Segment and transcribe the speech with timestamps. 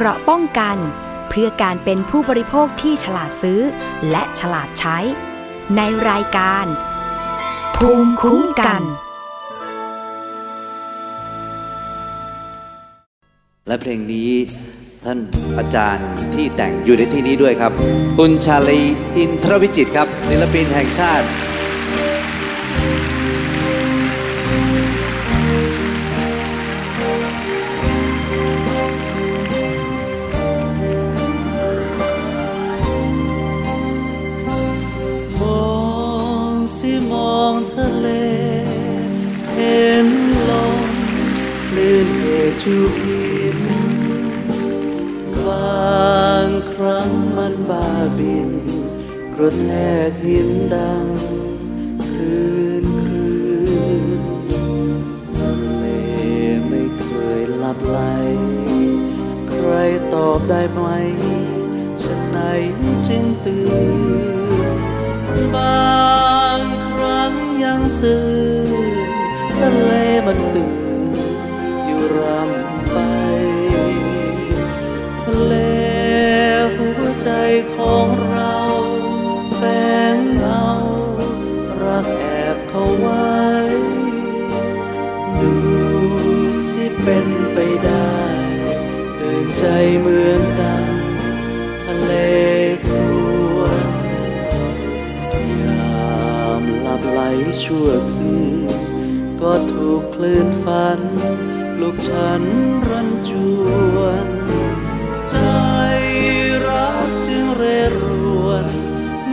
[0.00, 0.78] เกราะป้องกัน
[1.28, 3.60] เพื่อการเป็นผู้บริโภคที่ฉลาดซื้อ
[4.10, 4.98] และฉลาดใช้
[5.76, 6.66] ในรายการ
[7.76, 8.82] ภูมิคุ้มกัน
[13.66, 14.32] และเพลงนี้
[15.04, 15.18] ท่าน
[15.58, 17.72] อาจารย์ที่แต่งอยู่ในที่นี้ด้วยครับ
[18.18, 18.80] คุณชาลี
[19.16, 43.58] อินทรวิจิตครับ ศิลปินแห่งชาติุกิน
[45.46, 48.50] บางครั้งมันบาบิน
[49.34, 49.68] กระแท
[50.08, 51.06] กหินดัง
[52.04, 53.38] คลื่นคลื่
[54.00, 54.02] น
[55.36, 55.84] ทะเล
[56.68, 57.08] ไม่เค
[57.38, 57.98] ยหลับไหล
[59.50, 59.70] ใคร
[60.14, 60.82] ตอบได้ไหม
[62.02, 62.38] ฉันไหน
[63.08, 63.66] จึงตื่
[65.38, 67.32] นบางครั้ง
[67.64, 68.30] ยังซื่อ
[69.58, 69.92] ทะเล
[70.26, 70.77] มันตื่น
[77.30, 77.40] ใจ
[77.78, 78.58] ของเรา
[79.56, 79.62] แฝ
[80.14, 80.72] งเอา
[81.82, 83.36] รักแอบเขาไว้
[85.40, 85.54] ดู
[86.66, 88.16] สิเป็นไปได้
[89.18, 89.64] ตื่นใจ
[89.98, 90.92] เหมือนดัง
[91.84, 92.12] ทะเล
[92.86, 92.96] คร
[93.56, 93.90] วญ
[95.62, 97.20] ยามหลับไหล
[97.62, 98.80] ชั่วคืน
[99.40, 101.00] ก็ถูกคลื่นฝัน
[101.80, 102.42] ลุกฉัน
[102.88, 103.30] รันจ
[103.94, 104.28] วน
[105.30, 105.36] ใจ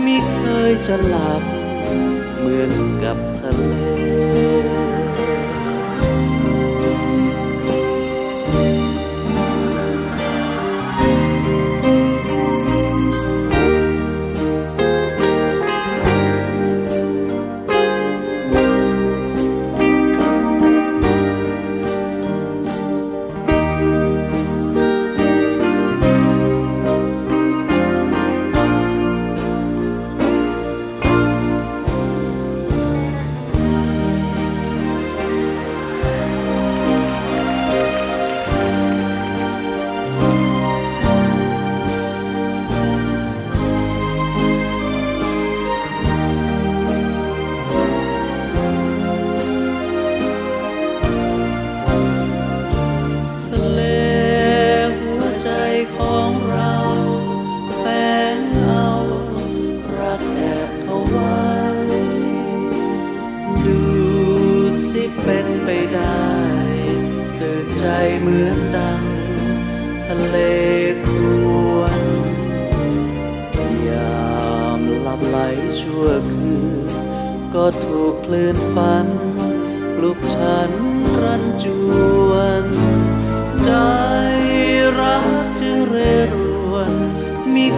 [0.05, 1.41] มิเคยจะหลับ
[2.37, 2.71] เหมือน
[3.03, 3.17] กับ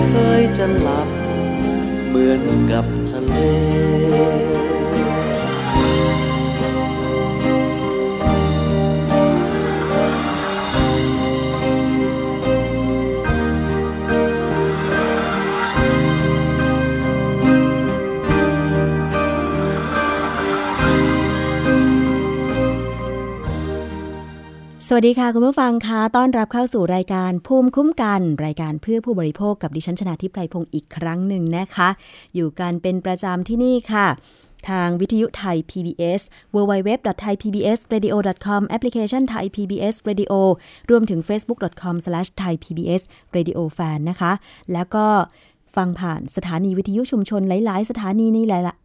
[0.03, 1.07] เคยจะหลับ
[2.07, 3.76] เหมือนกับทะเล
[24.89, 31.89] สวัสดีค่ะ คุณผู้ฟังคะต้อนรับเข้าสู่รายการภูมิคุ้มกัน รายการเพื่อผู้บริโภคกับดิฉันชนะทิพไพรพงศ์อีกครั้งหนึ่งนะคะ
[32.35, 34.07] อยู่กันเป็นประจำที่นี่ค่ะ
[34.69, 36.21] ทางวิทยุไทย PBS
[36.55, 40.33] www.thaipbsradio.com แอปพลิเคชัน Thai PBS Radio
[40.89, 44.31] รวมถึง facebook.com/thaipbsradiofan นะคะ
[44.73, 45.05] แล้วก็
[45.75, 48.75] ฟังผ่านสถานีวิทยุชุมชนหลาย ๆ สถานีนี่แหละ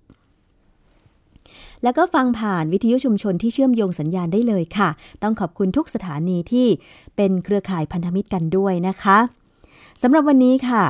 [1.82, 4.88] แล้วก็ฟังผ่านวิทยุชุมชนที่เชื่อมโยงสัญญาณได้เลยค่ะ
[5.22, 6.66] ต้องขอบคุณทุกสถานีที่
[7.16, 9.19] เป็นเครือข่ายพันธมิตรกันด้วยนะคะ
[10.02, 10.84] สำหรับวันนี้ค่ะ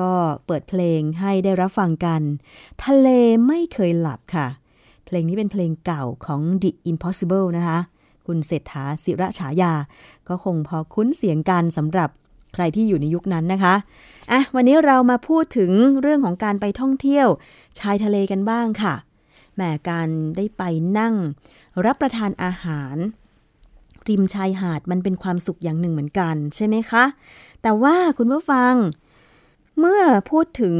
[0.00, 0.12] ก็
[0.46, 2.20] เปิดเพลงให้ได้รับฟังกัน
[2.84, 3.08] ทะเล
[3.46, 4.46] ไม่เคยหลับค่ะ
[5.06, 7.78] เพลงนี้เป็นเพลงเก่าของ The Impossible นะคะ
[8.26, 9.72] คุณเศรษฐาศิระฉายา
[10.28, 12.10] ก็คงพอคุ้นเสียงกันสำหรับ
[12.54, 13.74] ใครที่อยู่ในยุคนั้นนะคะ
[14.32, 17.26] อะ วันนี้เรามาพูดถึงเรื่องของการไปท่องเที่ยว
[17.78, 18.94] ชายทะเลกันบ้างค่ะ
[19.54, 20.62] แหมการได้ไป
[20.98, 21.14] นั่ง
[21.86, 22.96] รับประทานอาหาร
[24.08, 27.04] ริมชายหาดมันเป็นความสุขอย่างหนึ่งเหมือนกันใช่ไหมคะ
[27.62, 28.74] แต่ว่าคุณผู้ฟัง
[29.78, 30.76] เมื่อพูดถึง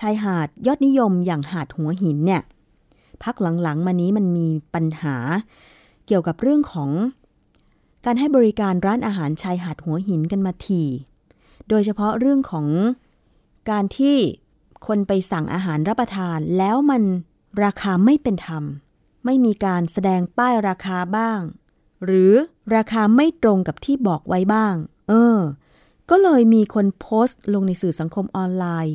[0.00, 2.42] ชายหาดยอดนิยมอย่างหาดหัวหินเนี่ย
[3.22, 5.16] พักหลังๆมานี้มันมีปัญหา
[6.06, 6.90] เกี่ยวกับเรื่องของ
[8.04, 10.82] การให้บริการร้านอาหารชายหาดหัวหินกันมาที
[11.68, 12.66] โดยเฉพาะเรื่องของ
[13.70, 14.16] การที่
[14.86, 17.02] คนไปสั่งอาหารรับประทานแล้วมัน
[17.64, 18.64] ราคาไม่เป็นธรรม
[19.24, 21.40] ไม่มีการแสดงป้ายราคาบ้าง
[22.04, 22.32] หรือ
[22.74, 24.74] ราคาไม่ตรงกับที่บอกไว้บ้าง
[25.08, 25.38] เออ
[26.10, 28.94] ก็เลยมีคนโพสต์ลงในสื่อสังคมออนไลน์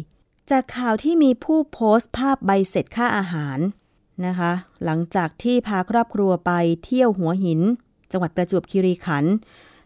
[0.52, 3.60] จากข่าวที่มีผู้โพสต์ภาพใบเสร็จค่าอาหาร
[4.26, 4.52] นะคะ
[4.84, 6.52] หลังจากที่พาครอบครัวไป
[6.84, 7.60] เที่ยวหัวหิน
[8.12, 9.34] จังหวัดประจวบคีรีขันธ์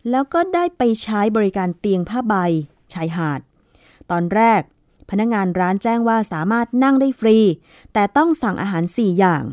[0.10, 2.36] แล้วก็ได้ไปใช้บริการเตียงผ้าใบ
[2.94, 3.40] ชายหาด
[4.12, 4.62] ตอนแรก
[5.10, 7.38] พนักงานร้านแจ้งว่าสามารถนั่งได้ฟรี
[7.94, 9.44] แต่ต้องสั่งอาหาร 4 อย่าง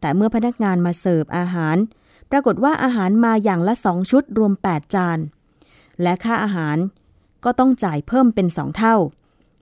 [0.00, 1.76] แต่เมื่อพนักงานมาเสิร์ฟอาหาร
[2.30, 5.18] ปรากฏว่าอาหารมาอย่างละ 2 ชุดรวม 8 จาน
[6.02, 6.76] และค่าอาหาร
[7.44, 8.96] ก็ต้องจ่ายเพิ่มเป็น 2 เท่า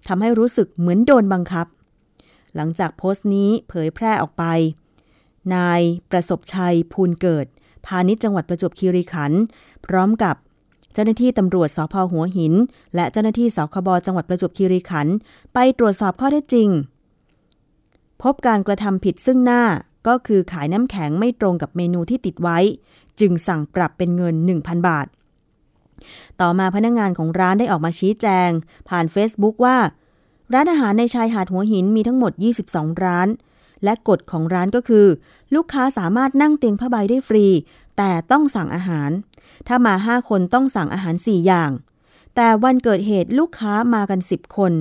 [0.08, 1.66] ทำให้รู้สึกเหมือนโดนบังคับ
[2.54, 4.44] หลังจากโพสต์นี้เผยแพร่ออกไป
[5.54, 7.46] นายประสบชัยภูลเกิด
[7.86, 9.42] พาณิชย์จังหวัดประจวบคีรีขันธ์
[9.86, 10.36] พร้อมกับ
[10.92, 12.54] เจ้าหน้าที่ตำรวจสพหัวหิน
[12.94, 15.14] และเจ้าหน้าที่สคบจังหวัดประจวบคีรีขันธ์
[15.54, 16.68] ไปตรวจสอบข้อเท็จจริง
[18.22, 19.62] พบการกระทำผิดซึ่งหน้า
[20.08, 22.58] ก็คือขายน้ำแข็งไม่ตรงกับเมนูที่ติดไว้
[23.20, 25.06] จึงสั่งปรับเป็นเงิน 1,000 บาท
[26.40, 28.50] ต่อมาพนักงงานของร้านได้ออกมาชี้แจง
[28.88, 29.76] ผ่าน Facebook ว่า
[30.54, 32.32] ร้านอาหารในชายหาดหัวหินมีทั้งหมด
[32.68, 33.28] 22 ร้าน
[33.84, 35.06] และกฎของร้านก็คือ
[35.54, 37.46] ลูกค้าสามารถนั่งเตียงผ้าใบได้ฟรี
[37.96, 39.10] แต่ต้องสั่งอาหาร
[39.66, 41.70] ถ้ามา 5 คนต้องสั่งอาหาร 4 อย่าง
[42.36, 44.72] แต่วันเกิดเหตุลูกค้ามากัน 10 คน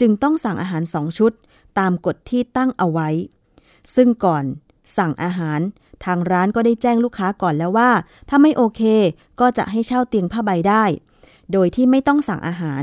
[0.00, 1.32] จึงต้องสั่งอาหาร 2 ชุด
[1.78, 3.08] ตามกฎที่ตั้งเอาไว้
[3.94, 4.44] ซึ่งก่อน
[4.96, 5.60] สั่งอาหาร
[6.04, 7.90] ทางร้านก็ได้แจ้งลูกค้าก่อนแล้วว่า
[8.28, 8.82] ถ้าไม่โอเค
[9.40, 10.84] ก็จะให้เช่าเตียงผ้าใบได้
[11.52, 12.82] โดยที่ไม่ต้องสั่งอาหาร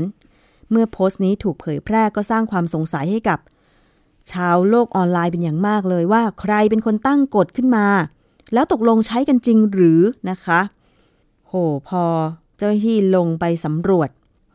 [0.70, 3.38] เมื่อโพสต์นี้ถูกเผยแพร่ก็สร้างความสงสัยให้กับ
[4.32, 7.86] ชาวโลกออนไลน์เป็นอย่างมากเลยว่าใครเป็นคนตั้งกฎขึ้นมา
[8.52, 10.00] แล้วตกลงใช้กันจริงหรือ
[10.30, 10.60] นะคะ
[11.48, 11.52] โห
[11.88, 12.04] พอ
[12.56, 14.08] เจ้าหน้าที่ลงไปสำรวจ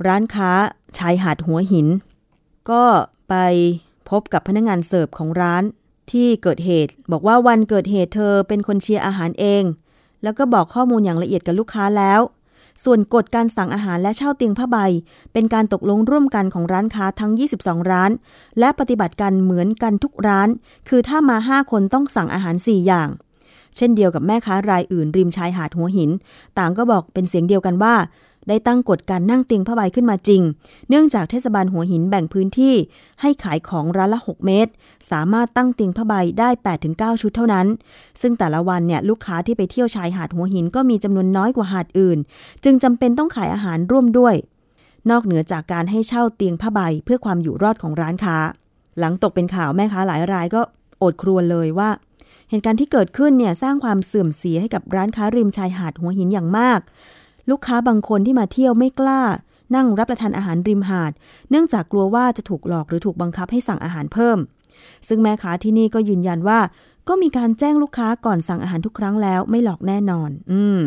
[0.08, 0.52] ร้านค้า
[0.98, 1.88] ชายหาดหัวหิน
[2.72, 2.84] ก็
[3.30, 3.36] ไป
[4.10, 5.64] พบกับพนักงงานเสิร์ฟของร้าน
[6.12, 9.64] ที่เกิดเหตุ บอกว่าวันเกิดเหตุเธอเป็นคนเชียร์อาหารเอง
[10.24, 12.22] แล้วก็บอกข้อมูลอย่างละเอียดกับลูกค้าแล้ว
[12.84, 14.78] ส่วนกฎการสั่งอาหารและเช่าเตียงผ้าใบ
[15.34, 17.32] เป็นการตกลงร่วมกันของร้านค้าทั้ง
[17.62, 18.12] 22 ร้าน
[18.60, 20.50] และปฏิบัติกันเหมือนกันทุกร้าน
[20.90, 23.10] คือถ้ามา 5 คนต้องสั่งอาหาร 4 อย่าง
[23.78, 26.10] เช่นเดียวกับแม่ค้ารายอื่นริมชายหาดหัวหิน
[26.58, 27.96] ต่างก็บอกเป็นเสียงเดียวกันว่า
[28.50, 30.42] ได้ตั้งกฎการนั่งเตียงผ้าใบขึ้นมาจริง
[30.90, 32.76] เนื่องจากเทศบาลหัวหินแบ่งพื้นที่
[33.22, 34.72] ให้ขายของร้านละ 6 เมตร
[35.12, 36.50] สามารถตั้งเตียงผ้าใบได้
[36.86, 37.68] 8-9 ชุดเท่านั้น
[38.22, 42.18] ซึ่งแต่ละวันเนี่ยลูกค้าที่ไปเที่ยวชายหาดหัวหินก็มีจำนวนน้อยกว่าหาดอื่น
[42.64, 44.36] จึงจำเป็นต้องขายอาหารร่วมด้วย
[45.10, 48.38] นอกเหนือจากการให้เช่าเตียงผ้าใบเพื่อความอยู่รอดของร้านค้า
[49.00, 50.62] หลังตกเป็นข่าวแม่ค้าหลายรายก็
[51.04, 51.90] อดครวญเลยว่า
[52.50, 56.80] เหตุการณ์ที่เกิดขึ้นเนี่ยสร้างความเสื่อมเสียให้กับร้านค้าริมชายหาดหัวหินอย่างมาก
[57.50, 59.22] ลูกค้าบางคนที่มาเที่ยวไม่กล้า
[59.76, 61.12] นั่งรับประทานอาหารริมหาด
[61.50, 64.38] เนื่องจากกลัวว่าจะถูกหลอกหรือถูกบังคับให้สั่งอาหารเพิ่ม
[65.08, 66.60] ซึ่งแม่ค้าที่นี่ก็ยืนยันว่า
[67.08, 70.82] ก็มีการแจ้งลูกค้าก่อนสั่งอาหารทุกครั้งแล้วไม่หลอกแน่นอน อืม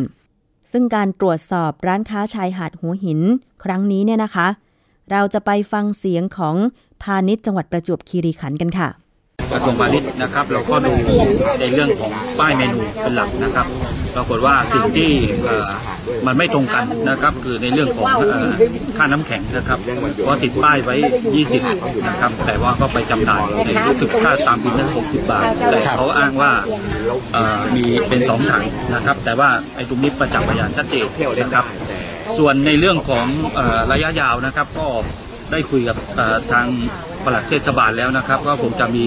[0.73, 3.21] ซึ่งการตรวจสอบร้านค้าชายหาดหัวหิน
[3.65, 4.49] ครั้งนี้เนี่ยนะคะ
[5.11, 6.57] เราจะไปฟังเสียงของ
[7.03, 8.89] พาณิชย์จังหวัดประจวบคีรีขันธ์กันค่ะ
[9.53, 10.93] กระทรวงพาณิชย์นะครับ เราก็ดู
[11.61, 13.67] ในเรื่องของป้ายเมนูเป็นหลักนะครับ
[14.17, 15.11] ปรากฏว่าสิ่งที่
[16.27, 18.07] มันไม่ตรงกันนะครับ คือในเรื่องของ
[18.97, 19.79] ค่าน้ำแข็งนะครับ
[20.27, 20.97] ก็ติดป้ายไว้
[21.53, 26.53] 20 นะครับ แต่ว่าก็ไปจำหน่ายในรู้สึกค่าตามบินนั้น 60 บาท แต่เขาอ้างว่า
[27.75, 31.07] มีเป็นสองถังนะครับ แต่ว่าไอ้ตรงนี้ประจักษ์พยานชัดเจน
[31.41, 31.65] นะครับ
[32.39, 33.27] ส่วนในเรื่องของ
[33.93, 34.87] ระยะยาวนะครับก็
[35.53, 35.97] ได้คุยกับ
[36.53, 36.67] ทาง
[37.25, 39.07] ปลัดเทศบาลแล้วนะครับ ก็คงจะมี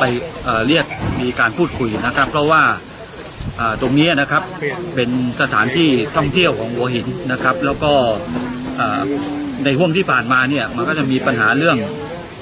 [0.00, 0.04] ไป
[0.66, 0.86] เรียก
[1.20, 2.62] มีการพูดคุยนะครับ เพราะว่า
[3.80, 4.42] ตรงนี้นะครับ
[4.94, 7.92] เป็นสถานที่ท่องเที่ยวของหัวหินนะครับ แล้วก็
[9.64, 11.76] ในห่วงที่ผ่านมาเนี่ยมันก็จะมีปัญหาเรื่อง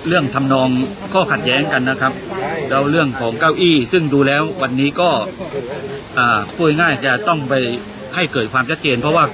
[0.08, 0.68] เรื่องทำนอง
[1.12, 2.12] ข้อขัดแย้งกันนะครับ
[2.70, 5.10] แล้วเรื่องของเก้าอี้ ซึ่งดูแล้ววันนี้ก็
[6.54, 7.54] พูดง่ายจะต้องไป
[8.14, 9.24] ให้เกิดความชัดเจน เพราะว่า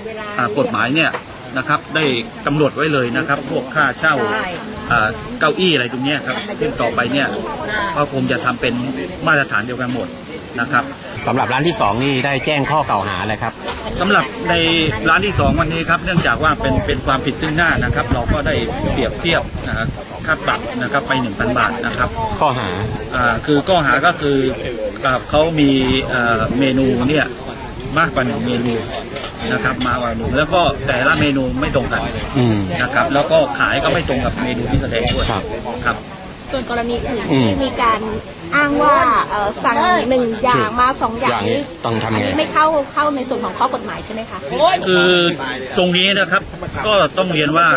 [0.59, 1.11] กฎหมายเนี่ย
[1.59, 2.05] นะครับ ได้
[2.47, 4.15] กำหนดไว้เลยนะครับ พวกค่าเช่า
[5.41, 7.29] เก้าอี้อะไรตรงนี้ครับซึ่งต่อไปเนี่ย
[7.97, 8.75] ก็คงจะทำเป็น
[9.27, 10.09] มาตรฐานเดียวกันหมด
[10.61, 10.85] นะครับ
[11.27, 13.53] สำหรับร้านที่สองนี่ได้แจ้งข้อกล่าวหาอะไรครับ
[14.01, 14.55] สำหรับใน
[15.09, 18.55] ร้านที่สองวันนี้ครับ เนื่องจากว่าเป็นเป็นความผิดซึ่งหน้านะครับ เราก็ได้
[18.93, 19.43] เปรียบเทียบ
[20.27, 22.09] ค่าปรับนะครับไปหนึ่งพันบาทนะครับ
[22.41, 22.69] ข้อหา
[23.15, 24.39] อ่าคือข้อหาก็คือ
[25.31, 25.71] เขามี
[26.59, 27.27] เมนูเนี่ย
[27.99, 28.75] มากกว่าหนึ่งเมนู
[29.53, 32.01] นะครับมาวันหนึ่งแล้วก็แต่ละเมนูไม่ตรงกัน
[32.83, 35.43] นะครับ แล้วก็ขายก็ไม่ตรงกับเมนูที่แสดงด้วยครับ
[35.85, 35.97] ครับ
[36.51, 38.01] ส่วนกรณีอื่นอืมที่มีการ
[38.57, 38.97] อ้างว่า
[39.31, 39.77] เอ่อสั่ง
[40.11, 44.39] หนึ่งอย่างมาสองอย่างอย่างนี้นี้ต้องทำไงอันี้ไม่เข้าเข้าในส่วนของข้อกฎหมายใช่ไหมคะ
[44.89, 45.11] คือ
[45.79, 46.43] ตรงนี้นะครับ
[46.87, 47.69] ก็ต้องเรียนว่า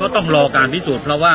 [0.00, 1.34] ก็ต้องรอการพิสูจน์เพราะว่า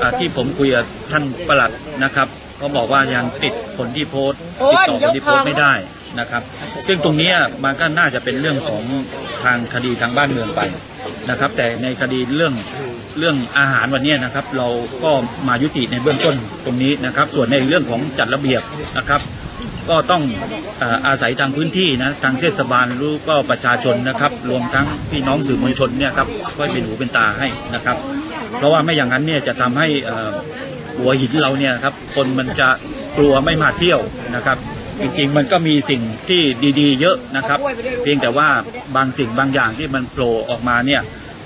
[0.00, 1.70] อ่าที่ผมคุยกับท่านประหลัด
[2.04, 2.28] นะครับ
[2.60, 4.40] ก็บอกว่ายังติดคนที่โพสต์
[4.72, 5.72] ติดต่อคนที่โพสต์ไม่ได้
[6.18, 6.42] นะครับ
[6.86, 7.32] ซึ่งตรงนี้
[7.64, 8.82] มันก็น่าจะเป็นเรื่องของ
[9.44, 10.60] ทางคดีทางบ้านเมืองไป
[11.30, 12.54] นะครับ แต่ในคดีเรื่อง
[13.18, 14.68] เรื่องอาหารวันนี้นะครับ เรา
[15.04, 15.10] ก็
[15.48, 18.62] มายุติในเบื้องต้นตรงนี้นะครับ ส่วนในเรื่องของจัดระเบียบ
[18.98, 19.20] นะครับ
[19.90, 20.22] ก็ต้อง
[21.06, 27.96] อาศัยทางพื้นที่นะทางเทศบาลรู้ก็ประชาชนนะครับ รวมทั้งพี่น้องสื่อมวลชนเนี่ยครับค่อยเป็นหูเป็นตาให้นะครับ
[28.58, 29.88] เพราะว่าไม่อย่างนั้นเนี่ยจะทำให้
[30.98, 32.68] หัวหินเราเนี่ยครับคนมันจะ
[33.16, 34.00] กลัวไม่มาเที่ยว
[34.36, 34.58] นะครับ
[35.02, 36.42] จริง ๆ มันก็มีสิ่งที่
[36.80, 37.58] ดีๆ เยอะนะครับ
[38.02, 38.48] เพียงแต่ว่า
[38.96, 41.02] บางสิ่งบางอย่างที่มันโผล่ออกมาเนี่ย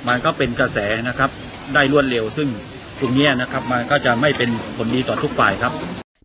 [0.08, 1.30] มันก็เป็นกระแสนะครับ
[1.74, 2.48] ได้รวดเร็ว ซึ่ง
[3.00, 5.72] ตรงนี้นะครับมันก็จะไม่เป็นผลดีต่อทุกฝ่ายครับ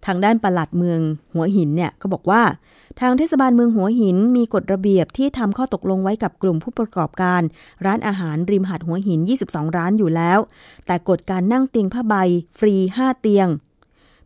[0.06, 1.00] ทางด้านปลัดเมือง
[1.34, 2.44] หัวหินเนี่ยก็บอกว่า
[3.00, 7.42] ทางเทศบาลเมืองหัวหินมีกฎระเบียบที่ทำข้อตกลงไว้กับกลุ่มผู้ประกอบการ
[7.86, 9.20] ร้านอาหารริมหาดหัวหิน
[9.50, 10.40] 22 ร้านอยู่แล้ว
[10.86, 12.16] แต่กฎการนั่งเตียงผ้าใบ
[12.60, 13.48] ฟรี 5 เตียง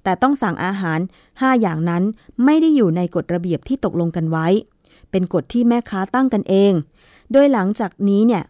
[0.04, 2.04] แต่ต้องสั่งอาหาร 5 อย่างนั้น
[2.46, 4.48] ไม่ได้อยู่ในกฎระเบียบที่ตกลงกันไว้
[5.12, 6.74] เป็นกฎที่แม่ค้าตั้งกันเอง
[7.32, 8.44] โดยหลังจากนี้เนี่ย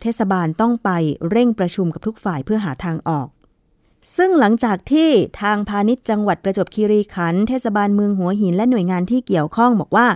[0.00, 0.90] เทศบาลต้องไป
[1.30, 3.28] เร่งประชุมกับทุกฝ่ายเพื่อหาทางออก
[4.16, 10.06] ซึ่งหลังจากที่ทางพาณิชย์จังหวัดประจวบคีรีขันธ์เทศบาลเมืองหัวหินและหน่วยงานที่เกี่ยวข้องบอกว่า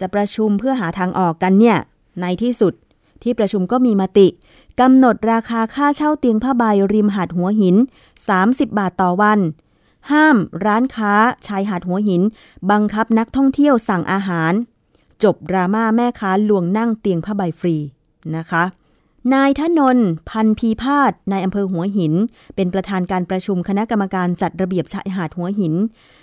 [0.00, 1.78] จะประชุมเพื่อหาทางออกกันเนี่ย
[2.20, 2.74] ในที่สุด
[3.22, 4.28] ที่ประชุมก็มีมติ
[4.80, 7.76] กำหนดราคาค่าเช่าเตียงผ้าใบริมหาดหัวหิน
[8.26, 9.38] 30 บาทต่อวัน
[10.10, 11.12] ห้ามร้านค้า
[11.46, 12.22] ชายหาดหัวหิน
[12.70, 14.52] บังคับนักท่องเที่ยวสั่งอาหาร
[15.22, 17.76] จบดราม่าแม่ค้าลวงนั่งเตียงผ้าใบฟรี
[18.36, 18.64] นะคะ
[19.34, 19.98] นายทนน
[20.30, 22.12] พันพีพาดนายอำเภอหัวหิน
[22.56, 25.74] เป็นประธานการประชุมคณะกรรมการจัดระเบียบชายหาดหัวหิน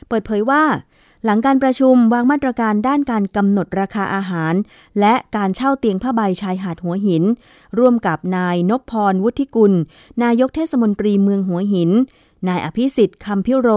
[0.08, 0.64] เปิดเผยว่า
[1.26, 4.54] หลังการประชุมวางมาตรการด้านการกำหนดราคาอาหาร
[5.00, 7.24] และการเช่าเตียงผ้าใบชายหาดหัวหิน
[7.80, 9.74] ร่วมกับนายนพพรวุฒิกุล
[10.24, 11.90] นายกเทศมนตรีเมืองหัวหิน
[12.48, 13.70] นายอภิสิทธิ์คำพิโร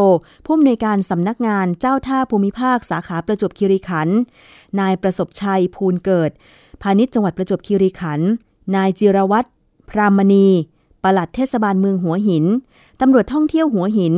[0.45, 4.19] ผู้อำนวยการสำนักงานเจ้าท่าภูมิภาคสาขาประจวบคีรีขันธ์
[4.81, 6.31] นายประสบชัยภูลเกิด
[6.83, 8.29] พาณิชย์จังหวัดประจวบคีรีขันธ์
[8.75, 9.49] นายจิรวัตร
[9.91, 10.49] พรามณี
[11.03, 12.45] ปลัดเทศบาลเมืองหัวหิน
[13.01, 14.15] ตำรวจท่องเที่ยวหัวหิน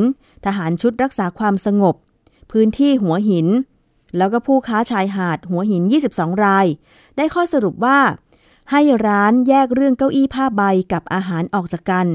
[0.47, 1.95] ทหารชุดรักษาความสงบ
[2.53, 3.47] พื้นที่หัวหิน
[4.17, 6.67] แล้วก็ผู้ค้าชายหาดหัวหิน 22 ราย
[7.17, 7.99] ได้ข้อสรุปว่า
[8.71, 10.63] ให้ร้านแยกเรื่องเก้าอี้ผ้าใบ
[10.93, 12.07] กับอาหารออกจากกัน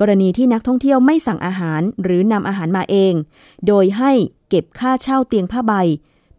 [0.00, 3.14] กรณีที่นักท่องเที่ยวไม่สั่งอาหารหรือนำอาหารมาเอง
[3.66, 4.12] โดยให้
[4.48, 5.72] เก็บค่าเช่าเตียงผ้าใบ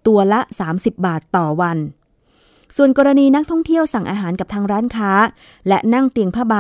[0.08, 0.40] ตัวละ
[0.74, 1.78] 30 บาทต่อวัน
[2.76, 5.12] ส่วนกรณีนักท่องเที่ยวสั่งอาหารกับทางร้านค้า
[5.68, 6.56] และนั่งเตียงผ้าใบ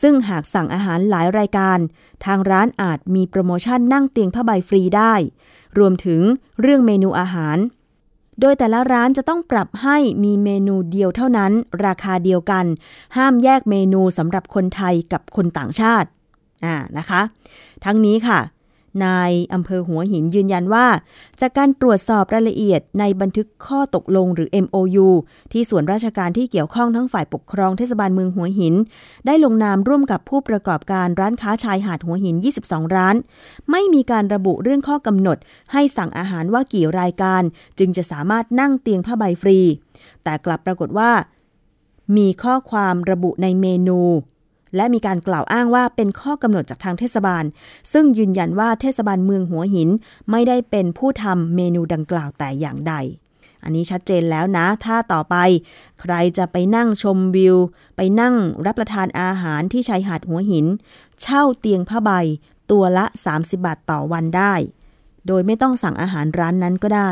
[0.00, 1.78] ซึ่งหากสั่งอาหารหลายรายการ
[2.24, 5.14] ทางร้านอาจมีโปรโมชั่นนั่งเตียงผ้าใบฟรีได้
[5.78, 6.20] รวมถึง
[6.60, 7.58] เรื่องเมนูอาหาร
[8.40, 11.52] โดยแต่ละร้านจะต้องปรับให้มีเมนูเดียวเท่านั้น
[11.84, 12.64] ราคาเดียวกัน
[13.16, 16.08] ห้ามแยกเมนูสำหรับคนไทยกับคนต่างชาติ
[16.64, 17.20] อ่านะคะ
[17.84, 18.40] ทั้งนี้ค่ะ
[19.04, 20.86] นายอำเภอหัวหินยืนยันว่า
[21.40, 25.08] จากการตรวจสอบรายละเอียดในบันทึกข้อตกลงหรือ MOU
[25.52, 28.74] ที่ส่วนราชการที่เกี่ยวข้องทั้งฝ่ายปกครองเทศบาลเมืองหัวหิน
[29.26, 33.16] ได้ลงนามร่วมกับผู้ประกอบการร้านค้าชายหาดหัวหิน 22 ร้าน
[33.70, 35.38] ไม่มีการระบุเรื่องข้อกำหนด
[35.72, 37.42] ให้สั่งอาหารว่ากี่รายการ
[37.78, 39.58] จึงจะสามารถนั่งเตียงผ้าใบฟรี
[40.24, 41.10] แต่กลับปรากฏว่า
[42.16, 44.00] มีข้อความระบุในเมนู
[44.76, 47.44] และมีการกล่าวอ้างว่าเป็นข้อกำหนดจากทางเทศบาล
[47.92, 49.88] ซึ่งยืนยันว่าเทศบาลเมืองหัวหิน
[50.30, 52.94] ไม่ได้เป็นผู้ทำเมนูดังกล่าวแต่อย่างใด
[53.64, 55.36] อันนี้ชัดเจนแล้วนะ ถ้าต่อไป
[56.00, 57.56] ใครจะไปนั่งชมวิว
[57.96, 58.34] ไปนั่ง
[58.66, 60.66] รับประทานอาหารที่ชายหาดหัวหิน
[61.20, 62.10] เช่าเตียงผ้าใบ
[62.70, 64.54] ตัวละ 30 บาทต่อวันได้
[65.26, 67.10] โดยไม่ต้องสั่งอาหารร้านนั้นก็ได้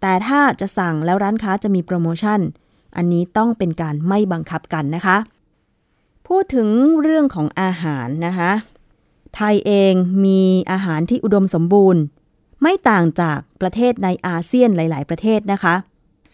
[0.00, 2.40] แต่ถ้าจะสั่งแล้วร้านค้าจะมีโปรโมชั่น
[2.96, 5.16] อันนี้ต้องเป็นการไม่บังคับกันนะคะ
[6.28, 6.68] พูดถึง
[7.02, 8.52] เรื่องของอาหารนะคะ
[9.34, 12.02] ไทยเองมีอาหารที่อุดมสมบูรณ์
[12.62, 15.74] ไม่ต่างจากประเทศในอาเซียนหลาย ๆ ประเทศนะคะ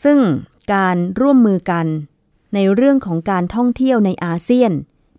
[0.04, 0.18] ซึ่ง
[0.74, 1.86] การร่วมมือกัน
[2.54, 4.72] ในเรื่องของการท่องเที่ยวในอาเซียน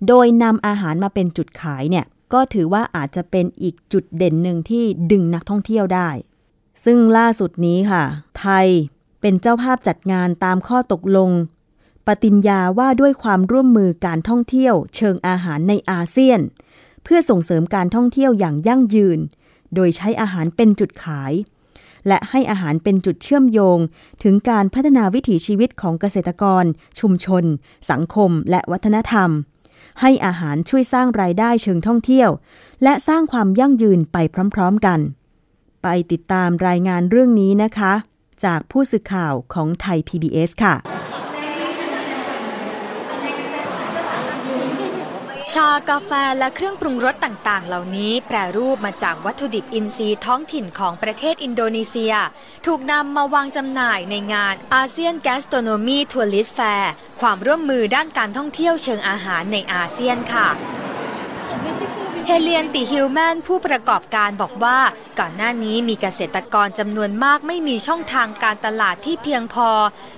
[0.08, 6.10] โดยนำอาหารมาเป็นจุดขายเนี่ย ก็ถือว่าอาจจะเป็นอีกจุดเด่นหนึ่งที่ดึงนักท่องเที่ยวได้
[6.86, 8.04] ซึ่งล่าสุดนี้ค่ะ
[8.40, 8.68] ไทย
[9.22, 11.30] เป็นเจ้าภาพจัดงานตามข้อตกลง
[12.08, 16.40] ปฏิญญาว่าด้วยความร่วมมือการท่องเที่ยว เชิงอาหารในอาเซียน
[17.04, 19.20] เพื่อส่งเสริมการท่องเที่ยวอย่างยั่งยืน
[19.76, 21.34] โดยใช้อาหารเป็นจุดขาย
[22.08, 23.78] และให้อาหารเป็นจุดเชื่อมโยง
[24.24, 26.64] ถึงการพัฒนาวิถีชีวิตของเกษตรกร
[27.00, 27.44] ชุมชน
[27.92, 29.30] สังคม และวัฒนธรรม
[30.02, 32.30] ให้อาหารช่วยสร้างรายได้เชิงท่องเที่ยว
[32.84, 34.18] และสร้างความยั่งยืนไป
[34.56, 35.00] พร้อมๆกัน
[35.84, 37.94] ไปติดตามรายงานเรื่องนี้นะคะ
[38.46, 41.01] จากผู้สื่อข่าวของไทย PBS ค่ะ
[45.54, 52.14] ชากาแฟและเครื่องปรุงรสต่างๆ เหล่านี้แปรรูปมาจากวัตถุดิบอินทรีย์ท้องถิ่นของประเทศอินโดนีเซีย
[52.66, 56.92] ถูกนำมาวางจำหน่ายในงาน ASEAN Gastronomy Tourism Fair
[57.22, 60.48] ความร่วมมือด้านการท่องเที่ยวเชิงอาหารในอาเซียนค่ะ
[62.32, 64.80] ฮเลียนติฮิลแมนผู้ประกอบการบอกว่า
[65.20, 69.70] ก่อนหน้านี้มีเกษตรกรจำนวนมากไม่มีช่องทางการตลาดที่เพียงพอ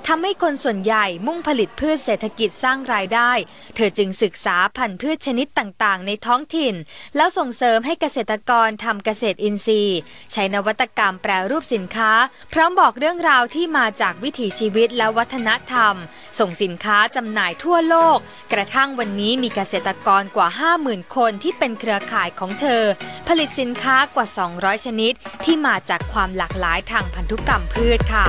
[0.08, 3.32] ทำให้คนส่วนใหญ่มุ่งผลิตพืชเศรษฐกิจสร้างรายได้
[3.76, 6.76] เธอจึงศึกษาพันธุ์พืชชนิดต่างๆ ในท้องถิ่น
[7.16, 10.00] แล้วส่งเสริมให้เกษตรกรทำเกษตรอินทรีย์
[10.32, 12.12] ใช้นวัตกรรมแปรรูปสินค้า
[12.54, 15.96] พร้อมบอกเรื่องราวที่มาจากวิถีชีวิตและวัฒนธรรม
[16.40, 18.18] ส่งสินค้าจำหน่ายทั่วโลก
[18.54, 20.48] กระทั่งวันนี้มีเกษตรกรกว่า
[20.82, 22.84] 50,000 คนที่เป็นเครือข่ายของเธอ
[23.28, 25.14] ผลิตสินค้ากว่า 200 ชนิด
[25.46, 28.26] ที่มาจากความหลากหลายทางพันธุกรรมพืชค่ะ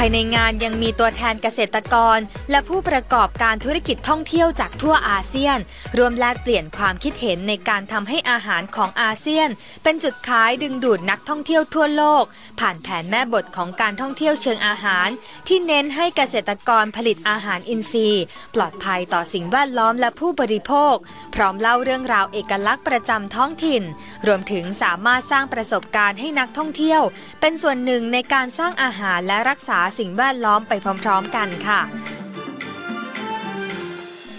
[0.00, 2.18] ภายในงานยังมีตัวแทนเกษตรกร
[2.50, 5.58] และผู้ประกอบการธุรกิจท่องเที่ยวจากทั่วอาเซียน
[5.98, 9.48] รวมแลกเปลี่ยนความคิดเห็นในการทำให้อาหารของอาเซียน
[9.82, 12.24] เป็นจุดขายดึงดูดนักท่องเที่ยวทั่วโลก
[12.60, 15.08] ผ่านแผนแม่บทของการท่องเที่ยวเชิงอาหาร
[15.48, 18.24] ที่เน้นให้เกษตรกรผลิตอาหารอินทรีย์
[18.54, 20.94] ปลอดภัยต่อสิ่งแวดล้อมและผู้บริโภค
[21.34, 23.82] พร้อมเล่าเรื่องราวเอกลักษณ์ประจำท้องถิ่น
[24.26, 27.02] รวมถึงสามารถสร้างประสบการณ์ให้นักท่องเที่ยว
[27.40, 30.72] เป็นส่วนหนึ่งในการสร้างอาหารและรักษาสิ่งแวดล้อมไป
[31.04, 31.80] พร้อมๆกันค่ะ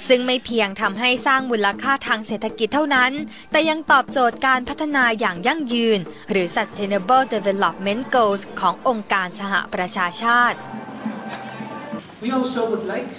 [0.08, 3.12] ซึ่งไม่เพียงทำให้สร้างมูลค่าทางเศรษฐกิจเท่านั้น
[3.52, 6.00] แต่ยังตอบโจทย์การพัฒนาอย่างยั่งยืน
[6.32, 10.58] หรือ Sustainable Development Goals ขององค์การสหประชาชาติ
[12.24, 13.10] We also would like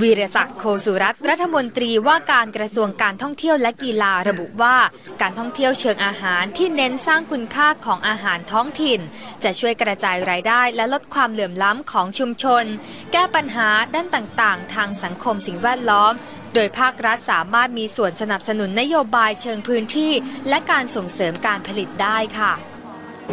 [0.00, 4.76] วีรศักดิ์โคสุรัตน์รัฐมนตรีว่าการกระทรวงการท่องเที่ยวและกีฬาระบุว่า
[5.22, 9.00] การท่องเที่ยวเชิงอาหารที่เน้นสร้างคุณค่าของอาหารท้องถิ่น
[9.44, 12.64] จะช่วยกระจายรายได้และลดความเหลื่อมล้ำของชุมชน
[13.12, 16.12] แก้ปัญหาด้านต่างๆ ทางสังคมสิ่งแวดล้อม
[16.54, 20.12] โดยภาครัฐสามารถมีส่วนสนับสนุนนโยบายเชิงพื้นที่
[20.48, 22.52] และการส่งเสริมการผลิตได้ค่ะ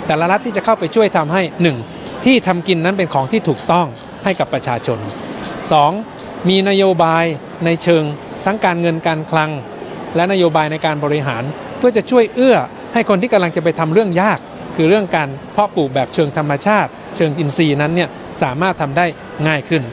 [0.08, 1.78] แต่ละรัฐที่จะเข้าไปช่วยทำให้หนึ่ง
[2.26, 3.88] ที่ทำกินนั้นเป็นของที่ถูกต้อง
[4.24, 6.19] ให้กับประชาชน 2.
[6.48, 7.26] มีนโยบาย
[7.66, 8.04] ในเชิง
[8.46, 9.52] ทั้งการเงินการคลัง
[10.16, 11.44] และนโยบายในการบริหาร
[11.78, 12.58] เพื่อจะช่วยเอื้อ
[12.94, 14.40] ให้คนที่กำลังจะไปทำเรื่องยาก
[14.76, 18.10] คือเรื่องการเพาะปลูกแบบเชิงธรรมชาติ เชิงอินทรีย์นั้นเนี่ย
[18.44, 19.06] สามารถทำได้
[19.48, 19.84] ง่ายขึ้น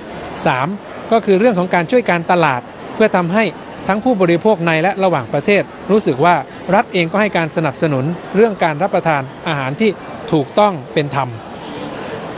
[0.50, 1.12] 3.
[1.12, 2.60] ก็คือเรื่องของการช่วยการตลาด
[2.94, 3.44] เพื่อทำให้
[3.88, 6.34] ทั้งผู้บริโภคในและระหว่างประเทศ รู้สึกว่า
[6.74, 8.04] รัฐเองก็ให้การสนับสนุน
[8.36, 9.90] เรื่องการรับประทานอาหารที่
[10.32, 11.28] ถูกต้องเป็นธรรม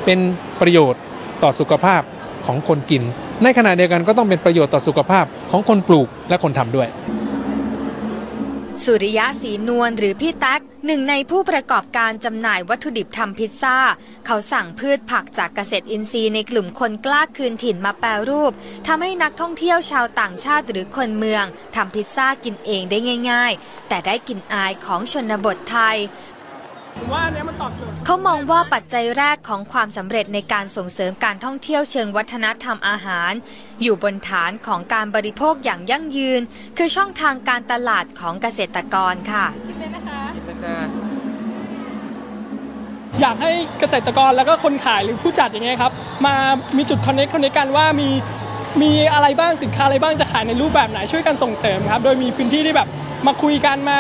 [0.05, 0.19] เป็น
[0.61, 1.01] ประโยชน์
[1.43, 2.03] ต่อสุขภาพ
[2.47, 3.03] ของคนกิน
[3.43, 6.89] ในขณะเดียวกันก็ต้องเป็นประโยชน์ต่อสุขภาพของคนปลูกและคนทำด้วย
[8.85, 13.79] สุริยะศรีนวลหรือพี่แท็กหนึ่งในผู้ประกอบการจำหน่ายวัตถุดิบทำพิซซ่า
[14.27, 18.53] เขาสั่งพืชผักจากเกษตรอินทรีย์ในกลุ่มคนกล้าคืนถิ่นมาแปรรูป
[18.87, 21.45] ทำให้นักท่องเที่ยวชาวต่างชาติหรือคนเมือง
[21.77, 22.99] ทำพิซซ่ากินเองได้
[23.31, 25.97] ง่าย ๆ แต่ได้กลิ่นอายของชนบทไทย
[27.33, 33.33] เนี้ยมันตอบโจทย์เขามองว่าปัจจัยแรกของความสำเร็จในการส่งเสริมการท่องเที่ยวเชิงวัฒนธรรมอาหาร
[33.83, 36.41] อยู่บนฐานของการบริโภคอย่างยั่งยืน
[36.79, 39.47] คือช่องทางการตลาดของเกษตรกรค่ะ
[43.21, 45.93] อยากให้เกษตรกรแล้วก็คนขายหรือผู้จัดอย่างเงี้ยครับ
[46.27, 46.35] มา
[46.77, 48.09] มีจุดคอนเนคคอนเนคกันว่ามี
[48.83, 52.89] มีอะไรบ้างสินค้าอะไรบ้างจะขายในรูปแบบไหนช่วยกันส่งเสริมครับ โดยมีพื้นที่ที่แบบ
[53.27, 53.97] มาคุยกันมา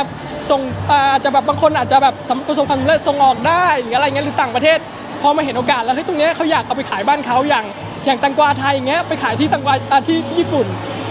[0.50, 4.78] ส่งอาจจะแบบบางคนอาจจะแบบสำประสบความสำเร็จส่งออกได้หรืออะไรเงี้ยหรือต่างประเทศ
[5.22, 7.64] พอมาเห็นโอกาสแล้วที่ตรงเนี้ยเขาอยากเอาไปขายบ้านเขาอย่าง
[8.06, 9.74] อย่างแตังกวาไทยอย่างเงี้ยไปขายที่แตังกวา
[10.08, 10.66] ที่ญี่ปุ่น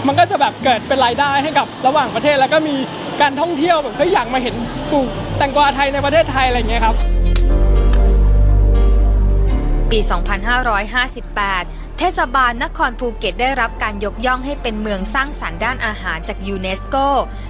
[0.06, 2.76] มันก็จะแบบเกิดเป็นรายได้ให้กับระหว่างประเทศแล้วก็มี
[3.20, 4.54] การท่องเที่ยวแบบเฮ้ยอยากมาเห็น
[4.90, 6.94] ปลูกแตงกวาไทยในประเทศไทยอะไรเงี้ยครับ
[9.90, 16.96] ปี 2558 เทศบาลนครภูเก็ตได้รับการยกย่องให้เป็นเมืองสร้างสรรค์ด้านอาหารจากยูเนสโก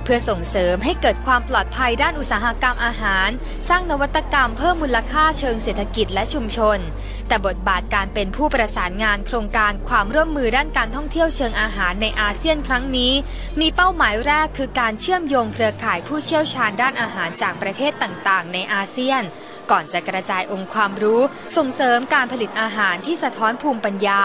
[0.05, 3.29] เพื่อส่งเสริมให้เกิดความปลอดภัยด้านอุตสาหกรรมอาหาร
[3.69, 6.79] สร้างนวัตกรรมเพิ่มมูลค่าเชิงเศรษฐกิจและชุมชน
[7.29, 13.13] แต่บทบาทการเป็นผู้ประสานงานโครงการความร่วมมือด้านการท่องเที่ยวเชิงอาหารในอาเซียนครั้งนี้
[13.61, 19.23] มีเป้าหมายแรกคือการเชื่อมโยงเครือข่ายผู้เชี่ยวชาญด้านอาหารจากประเทศต่างๆ ในอาเซียน
[19.71, 21.21] ก่อนจะกระจายองค์ความรู้
[21.57, 24.23] ส่งเสริมการผลิตอาหารที่สะท้อนภูมิปัญญา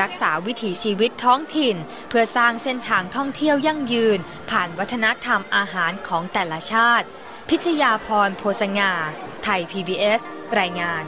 [0.00, 1.76] รักษาวิถีชีวิตท้องถิ่น
[2.08, 4.18] เพื่อสร้างเส้นทางท่องเที่ยวยั่งยืน
[4.50, 7.06] ผ่านวัฒนธรรมอาหารของแต่ละชาติ
[7.48, 8.92] พิชยาพรโพสงา
[9.44, 10.20] ไทย PBS
[10.58, 11.04] รายงาน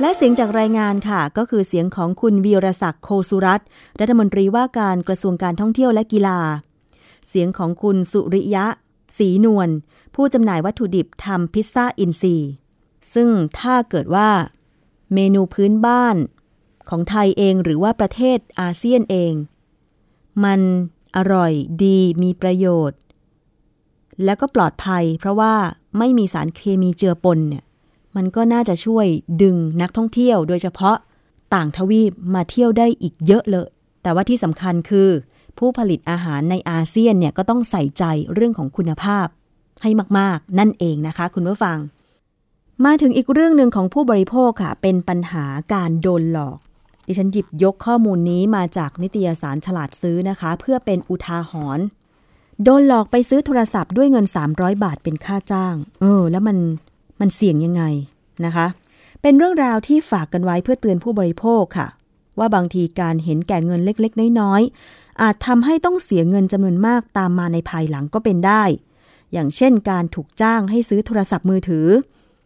[0.00, 3.66] และเสียงจากรายงานค่ะ ก็คือเสียงของคุณวีรศักดิ์โคสุรัตน์
[4.00, 6.38] รัฐมนตรีว่าการกระทรวงการท่องเที่ยวและกีฬา
[7.28, 8.66] เสียงของคุณสุริยะ
[9.18, 9.68] ศรีนวล
[10.14, 12.36] ผู้จำหน่ายวัตถุดิบทำพิซซ่าอินซี
[13.14, 13.28] ซึ่ง
[13.60, 14.30] ถ้าเกิดว่า
[15.14, 16.16] เมนูพื้นบ้าน
[16.88, 19.32] ของไทยเองหรือว่าประเทศอาเซียนเอง
[20.44, 20.60] มัน
[21.16, 21.52] อร่อย
[21.84, 22.98] ดีมีประโยชน์
[24.24, 25.54] แล้วก็ปลอดภัย เพราะว่า
[25.98, 27.64] ไม่มีสารเคมีเจือปนเนี่ย
[28.16, 29.06] มันก็น่าจะช่วย
[29.42, 30.96] ดึงนักท่องเที่ยวโดยเฉพาะ
[31.54, 33.68] ต่างทวีปมาเที่ยวได้อีกเยอะเลย
[34.02, 35.08] แต่ว่าที่สำคัญคือ
[35.58, 39.26] ผู้ผลิตอาหารในอาเซียนเนี่ยก็ต้องใส่ใจเรื่องของคุณภาพ
[39.82, 41.78] ให้มาก ๆ นั่นเองนะคะ คุณผู้ฟัง
[42.84, 46.58] มาถึงอีกเรื่องหนึ่งของผู้บริโภคค่ะ เป็นปัญหาการโดนหลอก
[47.06, 51.84] ดิฉันหยิบยกข้อมูลนี้มาจากนิตยสารฉลาดซื้อนะคะ เพื่อเป็นอุทาหรณ์
[52.64, 56.58] โดนหลอกไปซื้อโทรศัพท์ด้วยเงิน 300 บาทเป็นค่าจ้าง เออ แล้วมัน
[57.20, 57.82] มันเสี่ยงยังไง
[58.44, 58.66] นะคะ
[59.22, 61.88] เป็นเรื่องราวที่ฝากกันไว้เพื่อเตือนผู้บริโภคค่ะ
[62.38, 68.62] ว่าบางทีการเห็นแก่เงินเล็กๆ น้อยๆ อาจทำให้ต้องเสียเงินจำนวนมากตามมาในภายหลังก็เป็นได้
[69.32, 71.86] อย่างเช่นการถูกจ้างให้ซื้อโทรศัพท์มือถือ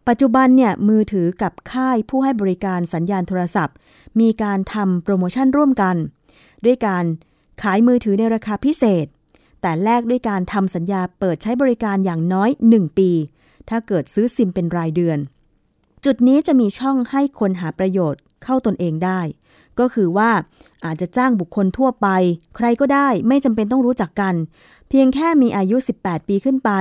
[0.07, 3.75] ปัจจุบันเนี่ยมือถือกับค่ายผู้ให้บริการสัญญาณโทรศัพท์
[4.19, 5.95] มีการทำโปรโมชั่นร่วมกัน
[6.65, 7.03] ด้วยการ
[7.61, 9.05] ขายมือถือในราคาพิเศษ
[9.61, 13.11] แต่แลกด้วยการทำสัญญาเปิดใช้บริการอย่างน้อย 1 ปี
[13.69, 15.19] ถ้าเกิดซื้อซิมเป็นรายเดือน
[16.05, 19.21] จุดนี้จะมีช่องให้คนหาประโยชน์เข้าตนเองได้
[19.79, 20.31] ก็คือว่า
[20.85, 22.07] อาจจะจ้างบุคคลทั่วไป
[22.55, 24.35] ใครก็ได้ไม่จำเป็นต้องรู้จักกัน
[24.89, 26.71] เพียงแค่มีอายุ 18 ปีขึ้นไป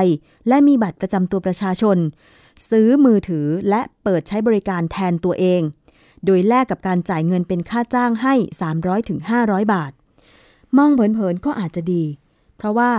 [0.48, 1.98] และมีบัตรประจำตัวประชาชน
[2.70, 5.62] ซื้อมือถือและเปิดใช้บริการแทนตัวเอง
[6.24, 8.34] โดยแลกกับการจ่ายเงินเป็นค่าจ้างให้
[9.02, 9.92] 300-500 บาท
[10.76, 12.04] มองเผินๆก็อาจจะดี
[12.56, 12.92] เพราะว่า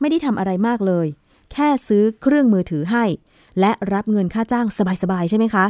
[0.00, 1.06] ไม่ได้ทำอะไรมากเลย
[1.52, 3.04] แค่ซื้อเครื่องมือถือให้
[3.60, 4.66] และรับเงินค่าจ้าง
[5.02, 5.64] สบายๆใช่ไหมคะ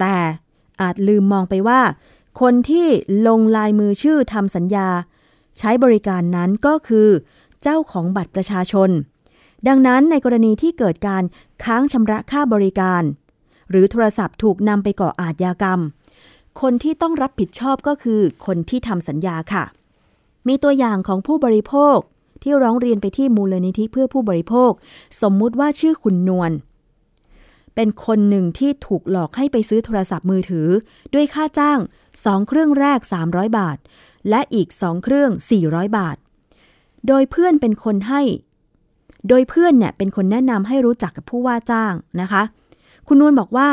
[0.00, 0.16] แต่
[0.80, 1.80] อาจลืมมองไปว่า
[2.40, 2.86] คนที่
[3.26, 4.88] ลงลายมือชื่อทำสัญญา
[5.58, 7.08] ใช้บริการนั้นก็คือ
[7.62, 8.90] เจ้าของบัตรประชาชน
[9.68, 11.22] ดังนั้นในกรณีที่เกิดการ
[11.64, 13.02] ค้างชำระค่าบริการ
[13.70, 15.80] หรือโทรศัพท์ถูกนำไปก่ออาชญากรรม
[16.60, 19.64] คนที่ต้องรับผิดชอบก็คือคนที่ทำสัญญาค่ะ
[20.48, 21.96] มีตัวอย่างของผู้บริโภค
[22.42, 24.70] ที่ร้องเรียนไปที่มูลนิธิเพื่อผู้บริโภค
[25.22, 26.52] สมมุติว่าชื่อคุณนวล
[27.74, 30.68] เป็นคนหนึ่งที่ถูกหลอกให้ไปซื้อโทรศัพท์มือถือ
[31.14, 31.78] ด้วยค่าจ้าง
[32.14, 33.78] 2 เครื่องแรก 300 บาท
[34.30, 35.30] และอีก 2 เครื่อง
[35.64, 36.16] 400 บาท
[37.06, 38.22] โดยเพื่อนเป็นคนให้
[39.28, 42.42] โดยเพื่อนเนี่ยเป็นคนแนะนำให้รู้จักกับผู้ว่าจ้างนะคะ
[43.08, 43.68] คุณนวลบอกว่า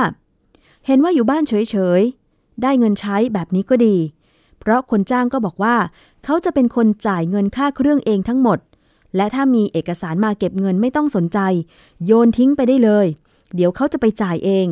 [0.86, 3.96] เห็นว่าอยู่บ้านเฉยๆ ได้เงินใช้แบบนี้ก็ดี
[4.60, 5.76] เพราะคนจ้างก็บอกว่า
[6.24, 8.60] เขาจะเป็นคนจ่ายเงินค่าเครื่องเองทั้งหมด
[9.16, 11.40] และถ้ามีเอกสารมาเก็บเงินไม่ต้องสนใจ
[12.06, 13.08] โยนทิ้งไปได้เลย
[13.56, 14.68] เดี๋ยวเขาจะไปจ่ายเอง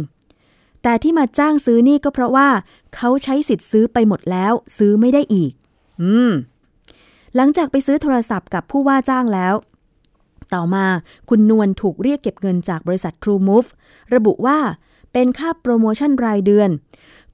[0.84, 2.50] แต่ที่มาจ้างซื้อนี่ก็เพราะว่า
[2.96, 5.52] เขาใช้สิทธิ์ซื้อไปหมดแล้ว ซื้อไม่ได้อีก
[6.02, 6.32] อืม
[7.36, 9.54] หลังจากไปซื้อโทรศัพท์กับผู้ว่าจ้างแล้ว
[10.54, 10.86] ต่อมา
[11.30, 13.70] คุณนวลถูกเรียกเก็บเงินจากบริษัท True Move
[14.14, 14.58] ระบุว่า
[15.14, 16.70] เป็นค่าโปรโมชั่นรายเดือน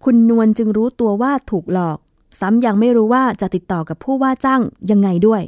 [0.03, 1.97] คุณนวลจึงรู้ตัวว่าถูกหลอก
[2.39, 5.41] ซ้ำยังไม่รู้ว่าจะติดต่อกับผู้ว่าจ้างยังไงด้วย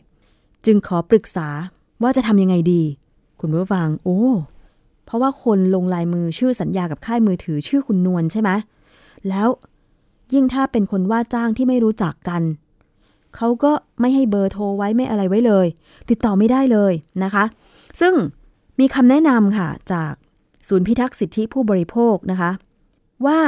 [0.65, 1.47] จึงขอปรึกษา
[2.03, 2.81] ว่าจะทำยังไงดี
[3.39, 4.19] คุณผู้ฟัง โอ้
[5.05, 8.49] เพราะว่าคนลงลายมือชื่อสัญญากับค่ายมือถือชื่อคุณนวลใช่ไหม
[9.29, 9.47] แล้ว
[10.33, 12.41] ยิ่งถ้าเป็นคนว่าจ้างที่ไม่รู้จักกัน
[13.35, 15.67] เขาก็ไม่ให้เบอร์โทรไว้ไม่อะไรไว้เลย
[16.09, 17.45] ติดต่อไม่ได้เลยนะคะ
[17.99, 18.13] ซึ่ง
[18.79, 20.13] มีคำแนะนำค่ะ จาก
[20.67, 22.51] ศูนย์พิทักษ์สิทธิผู้บริโภคนะคะ
[23.25, 23.39] ว่า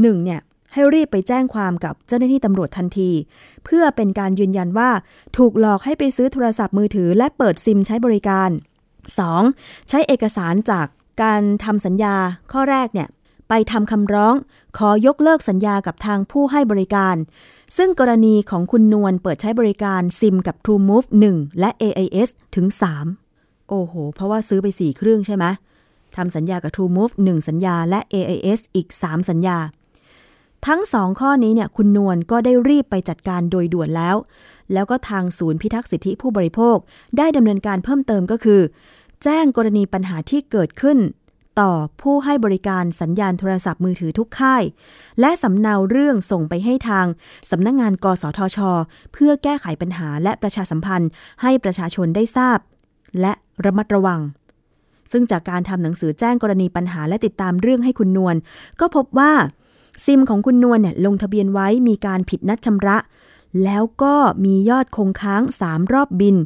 [0.00, 0.40] หนึ่งเนี่ย
[0.72, 3.10] ให้รีบไปแจ้งความกับเจ้าหน้าที่ตำรวจทันที
[3.64, 4.90] เพื่อเป็นการยืนยันว่า
[5.36, 8.50] ถูกหลอกให้ไปซื้อโทรศัพท์มือถือ และเปิดซิมใช้บริการ
[9.14, 9.88] 2.
[9.88, 10.86] ใช้เอกสารจาก
[11.22, 12.16] การทำสัญญา
[12.52, 13.08] ข้อแรกเนี่ย
[13.48, 14.34] ไปทำคำร้อง
[14.78, 17.14] ขอยกเลิกสัญญากับทางผู้ให้บริการ
[17.76, 22.66] ซึ่งกรณีของคุณนวลเปิดใช้บริการซิมกับ TrueMove 1 และ AIS ถึง
[23.18, 25.44] 3 โอ้โห เพราะว่าซื้อไป 4 เครื่องใช่ไหม
[26.16, 29.58] ทำสัญญากับ TrueMove 1 สัญญาและ AIS อีก 3 สัญญา
[30.66, 34.16] ทั้ง 2 ข้อนี้เนี่ยคุณนวลก็ได้รีบไปจัดการโดยด่วนแล้ว
[34.72, 36.76] แล้วก็ทางศูนย์พิทักษ์สิทธิผู้บริโภค
[37.18, 38.60] ได้ดำเนินการเพิ่มเติมก็คือ
[39.24, 40.98] แจ้งกรณีปัญหาที่เกิดขึ้น
[41.60, 44.62] ต่อผู้ให้บริการสัญญาณโทรศัพท์มือถือทุกค่าย
[45.20, 47.06] และสำเนาเรื่องส่งไปให้ทาง
[47.50, 48.58] สำนักงงานกสทช
[49.12, 51.10] เพื่อแก้ไขปัญหาและประชาสัมพันธ์
[51.42, 52.58] ให้ประชาชนได้ทราบ
[53.20, 53.32] และ
[53.64, 54.20] ระมัดระวัง
[55.12, 58.36] ซึ่งจากการทำหนังสือแจ้งกรณีปัญหาและติดตามเรื่องให้คุณนวล
[58.80, 59.32] ก็พบว่า
[60.04, 62.96] ซิมของคุณนวลเนี่ยลงทะเบียนไว้มีการผิดนัดชำระ
[63.64, 64.14] แล้วก็
[64.44, 66.36] มียอดคงค้าง 3 รอบบิน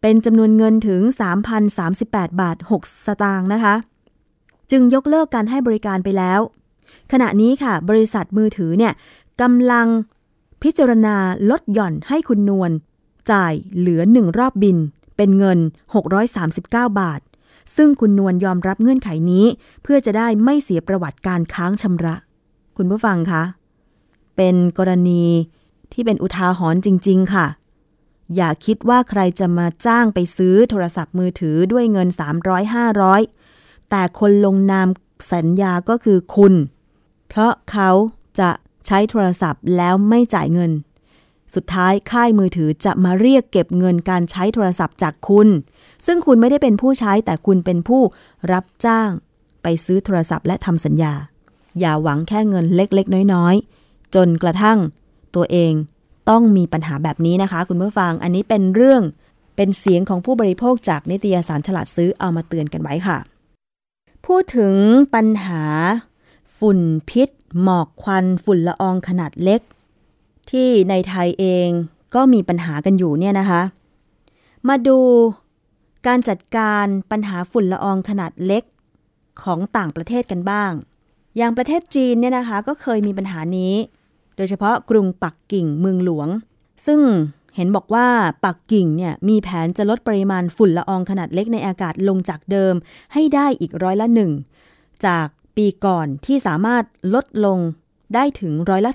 [0.00, 1.00] เป็นจำนวนเงินถึง
[1.70, 3.74] 3,038 บาท 6 สตางค์นะคะ
[4.70, 6.40] จึงยกเลิกการให้บริการไปแล้ว
[7.12, 8.92] ขณะนี้ค่ะ บริษัทมือถือเนี่ย
[9.40, 9.86] กำลัง
[10.62, 11.16] พิจารณา
[11.50, 12.70] ลดหย่อนให้คุณนวล
[13.30, 14.76] จ่ายเหลือหนึ่งรอบบิน
[15.16, 15.58] เป็นเงิน
[16.28, 17.20] 639 บาท
[17.76, 19.46] ซึ่งคุณนวลยอมรับเงื่อนไขนี้
[19.82, 22.14] เพื่อจะได้ไม่เสียประวัติการค้างชำระ
[22.76, 23.42] คุณผู้ฟังคะ
[24.36, 25.24] เป็นกรณี
[25.92, 27.46] ที่เป็นอุทาหรณ์จริง ๆ ค่ะ
[28.36, 32.08] อย่าคิดว่าใครจะมาจ้างไปซื้อโทรศัพท์มือถือด้วยเงิน
[32.88, 33.37] 300-500
[33.90, 34.88] แต่คนลงนาม
[35.32, 36.54] สัญญาก็คือคุณ
[37.28, 37.90] เพราะเขา
[38.40, 38.50] จะ
[38.86, 40.72] ใช้โทรศัพท์แล้วไม่จ่ายเงิน
[41.54, 45.48] สุดท้ายค่ายมือถือจะมาเรียกเก็บเงินการใช้โทรศัพท์จากคุณ
[46.06, 48.02] ซึ่งคุณไม่ได้เป็นผู้ใช้แต่คุณเป็นผู้
[48.52, 49.10] รับจ้าง
[49.62, 51.14] ไปซื้อโทรศัพท์และทำสัญญา
[51.78, 54.78] อย่าหวังแค่เงินเล็กๆ น้อยๆ จนกระทั่ง
[55.34, 55.72] ตัวเอง
[56.30, 59.02] ต้องมีปัญหาแบบนี้นะคะ คุณผู้ฟัง อันนี้เป็นเรื่อง
[59.56, 63.18] เป็นเสียงของผู้บริโภคจากนิตยสารฉลาดซื้อเอามาเตือนกันไว้ค่ะ
[64.34, 64.76] พูดถึง
[65.14, 65.64] ปัญหา
[66.58, 67.28] ฝุ่นพิษ
[67.62, 69.60] หมอกควันฝุ่นละอองขนาดเล็ก
[70.50, 71.68] ที่ในไทยเอง
[72.14, 73.62] ก็มีปัญหากันอยู่เนี่ยนะคะ
[74.68, 74.98] มาดู
[76.06, 78.64] การจัดการปัญหาฝุ่นละอองขนาดเล็ก
[79.42, 80.72] ของต่างประเทศกันบ้าง
[81.36, 83.74] อย่างประเทศจีนเนี่ยนะคะก็เคยมีปัญหานี้
[84.36, 86.28] โดยเฉพาะกรุงปักกิ่งเมืองหลวง
[86.86, 87.00] ซึ่ง
[87.58, 88.08] เห็นบอกว่า
[88.44, 92.74] ปักกิ่งเนี่ยมีแผนจะลดปริมาณฝุ่นละอองขนาดเล็กในอากาศลงจากเดิม
[93.12, 94.30] ให้ได้อีกร้อยละหนึ่ง
[95.06, 97.58] จากปีก่อนที่สามารถลดลง
[98.14, 98.92] ได้ถึงร้อยละ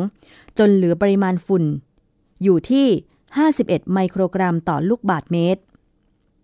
[0.00, 1.64] 12 จนเหลือปริมาณฝุ่น
[2.42, 2.86] อยู่ที่
[3.38, 5.60] 51 ไมโครกรัมต่อลูกบาทเมตร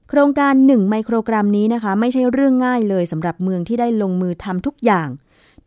[0.09, 5.09] โครงการ 1 ไมโครกรัมนี้นะคะ ไม่ใช่เรื่องง่ายเลยสำหรับเมืองที่ได้ลงมือทำทุกอย่าง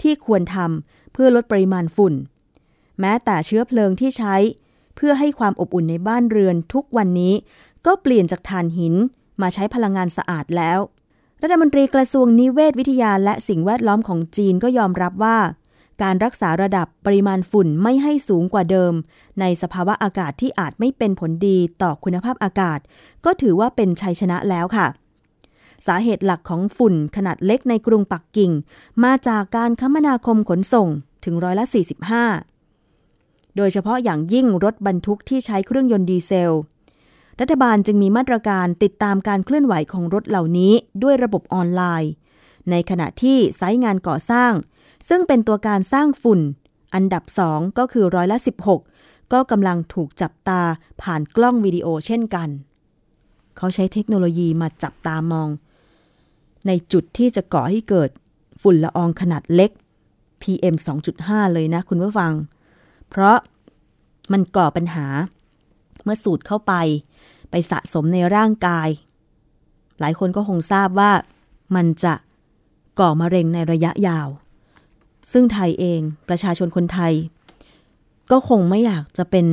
[0.02, 2.14] ที่ควรทำเพื่อลดปริมาณฝุ่น
[3.00, 4.36] แม้แต่เชื้อเพลิงที่ใช้
[4.96, 7.34] เพื่อให้ความอบอุ่นในบ้านเรือนทุกวันนี้
[7.86, 8.96] ก็เปลี่ยนจากถ่านหิน
[9.42, 10.80] มาใช้พลังงานสะอาดแล้ว
[11.42, 15.38] รัฐมนตรีกระทรวงนิเวศวิทยาและสิ่งแวดล้อมของจีนก็ยอมรับว่า
[16.04, 18.94] การรักษาระดับปริมาณฝุ่นไม่ให้สูงกว่าเดิม
[19.40, 22.80] ในสภาวะอากาศที่อาจไม่เป็นผลดีต่อคุณภาพอากาศ
[23.26, 24.88] ก็ถือว่าเป็นชัยชนะแล้วค่ะ
[25.88, 28.52] สาเหตุหลักของฝุ่นขนาดเล็กในกรุงปักกิ่ง
[29.04, 30.88] มาจากการคมนาคมขนส่ง
[31.26, 31.66] ถึงร้อยละ
[32.30, 32.51] 45
[33.58, 36.56] โดยเฉพาะอย่างยิ่งรถบรรทุกที่ใช้เครื่องยนต์ดีเซล
[37.40, 42.12] รัฐบาลจึงมีมาตรการติดตามการเคลื่อนไหวของรถเหล่านี้ด้วยระบบออนไลน์
[42.70, 44.52] ในขณะที่ไซต์งานก่อสร้าง
[45.10, 46.40] ซึ่งเป็นตัวการสร้างฝุ่น
[46.94, 48.38] อันดับ 2 ก็คือร้อยละ
[48.86, 50.62] 16 ก็กำลังถูกจับตา
[51.02, 52.50] ผ่านกล้องวิดีโอเช่นกัน
[53.58, 55.50] เขาใช้เทคโนโลยีมาจับตามอง
[56.68, 58.10] ในจุดที่จะก่อให้เกิด
[58.62, 59.72] ฝุ่นละอองขนาดเล็ก
[60.42, 60.76] PM
[61.16, 62.34] 2.5 เลยนะคุณผู้ฟัง
[63.12, 63.38] เพราะ
[64.32, 65.06] มันก่อปัญหา
[66.04, 66.74] เมื่อสูดเข้าไป
[67.52, 68.90] ไปสะสมในร่างกาย
[70.00, 71.12] หลายคนก็คงทราบว่า
[71.76, 72.14] มันจะ
[73.00, 74.28] ก่อมะเร็งในระยะยาว
[75.32, 77.14] ซึ่งไทยเองประชาชนคนไทย
[78.32, 79.46] ก็คงไม่อยากจะเป็น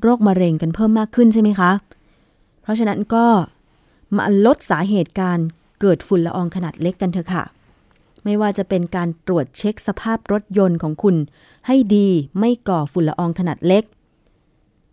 [0.00, 1.70] โรคมะเร็งกันเพิ่มมากขึ้นใช่ไหมคะ
[2.62, 3.26] เพราะฉะนั้นก็
[4.16, 5.38] มาลดสาเหตุการ
[5.80, 7.44] เกิดฝุ่นละอองขนาดเล็กกันเถอะค่ะ
[8.24, 11.16] ไม่ว่าจะเป็นการตรวจเช็คสภาพรถยนต์ของคุณ
[11.66, 12.08] ให้ดี
[12.38, 13.84] ไม่ก่อฝุ่นละอองขนาดเล็ก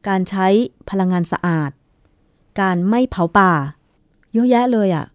[0.08, 0.48] การใช้
[0.89, 1.72] พลังงานสะอาด
[2.62, 3.52] การไม่เผาป่า
[4.34, 5.06] เยอะแยะเลยอะ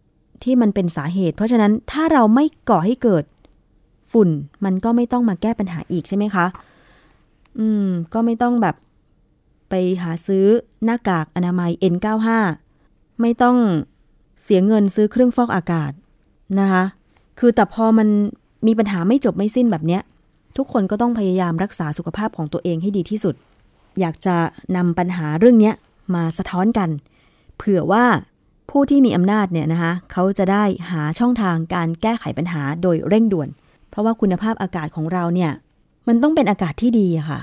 [0.42, 3.24] ที่มันเป็นสาเหตุ เพราะฉะนั้นถ้าเราไม่ก่อให้เกิด
[4.12, 4.28] ฝุ่น
[4.64, 6.46] มันก็ไม่ต้องมาแก้ปัญหาอีกใช่ไหมคะ
[7.58, 8.76] อืม ก็ไม่ต้องแบบ
[9.68, 10.46] ไปหาซื้อ
[10.84, 12.28] หน้ากากอนามัย N95
[13.20, 13.56] ไม่ต้อง
[14.42, 15.92] เสียเงินซื้อเครื่องฟอกอากาศ
[16.60, 16.84] นะคะ
[17.38, 18.08] คือแต่พอมัน
[18.66, 20.02] มีปัญหาไม่จบไม่สิ้นแบบเนี้ย
[20.56, 23.34] ทุกคนก็ต้องพยายามรักษาสุขภาพของตัวเองให้ดีที่สุด
[24.00, 24.36] อยากจะ
[24.76, 25.72] นำปัญหาเรื่องนี้
[26.14, 26.90] มาสะท้อนกัน
[27.56, 28.04] เผื่อว่า
[28.70, 33.48] ผู้ที่มีอำนาจเนี่ยนะคะเขาจะได้หาช่องทางการแก้ไขปัญหาโดยเร่งด่วน
[33.90, 35.52] เพราะว่าคุณภาพอากาศของเราเนี่ย
[36.08, 37.40] มันต้องเป็นอากาศที่ดีค่ะ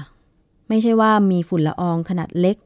[0.70, 2.58] ไม่ใช่ว่ามีฝุ่นละอองขนาดเล็ก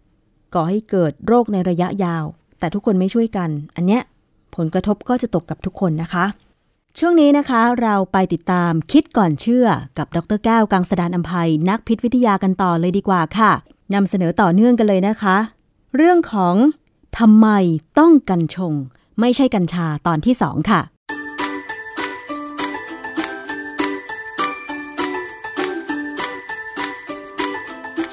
[0.53, 2.23] ก่อให้เกิดโรคในระยะยาว
[2.59, 4.01] แต่ทุกคนไม่ช่วยกัน อันเนี้ย
[4.55, 6.25] ผลกระทบก็จะตกกับทุกคนนะคะ
[6.95, 13.51] ช่วงนี้นะคะเราไปติดตามคิดก่อนเชื่อกับดรแก้วกังสดานอัมภัยนักพิษวิทยากันต่อเลยดีกว่าค่ะ
[13.93, 15.37] นำเสนอต่อเนื่องกันเลยนะคะ
[15.95, 16.55] เรื่องของ
[17.19, 17.47] ทำไม
[17.99, 18.73] ต้องกัญชง
[19.19, 20.81] ไม่ใช่กัญชาตอนที่สองค่ะ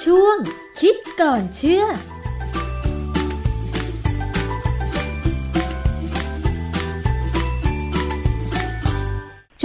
[0.05, 0.39] ช่วง
[0.81, 1.85] คิดก่อนเชื่อ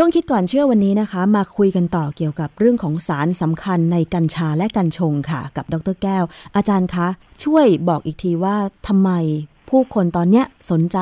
[0.02, 6.24] ช่วงคิดก่อนเชื่อวันนี้นะคะ มาคุยกันต่อเกี่ยวกับเรื่องของสารสำคัญในกัญชาและกัญชงค่ะ กับดรแก้ว
[6.56, 7.08] อาจารย์คะ
[7.44, 8.56] ช่วยบอกอีกทีว่า
[8.88, 9.10] ทำไม
[9.70, 10.98] ผู้คนตอนเนี้ยสนใจ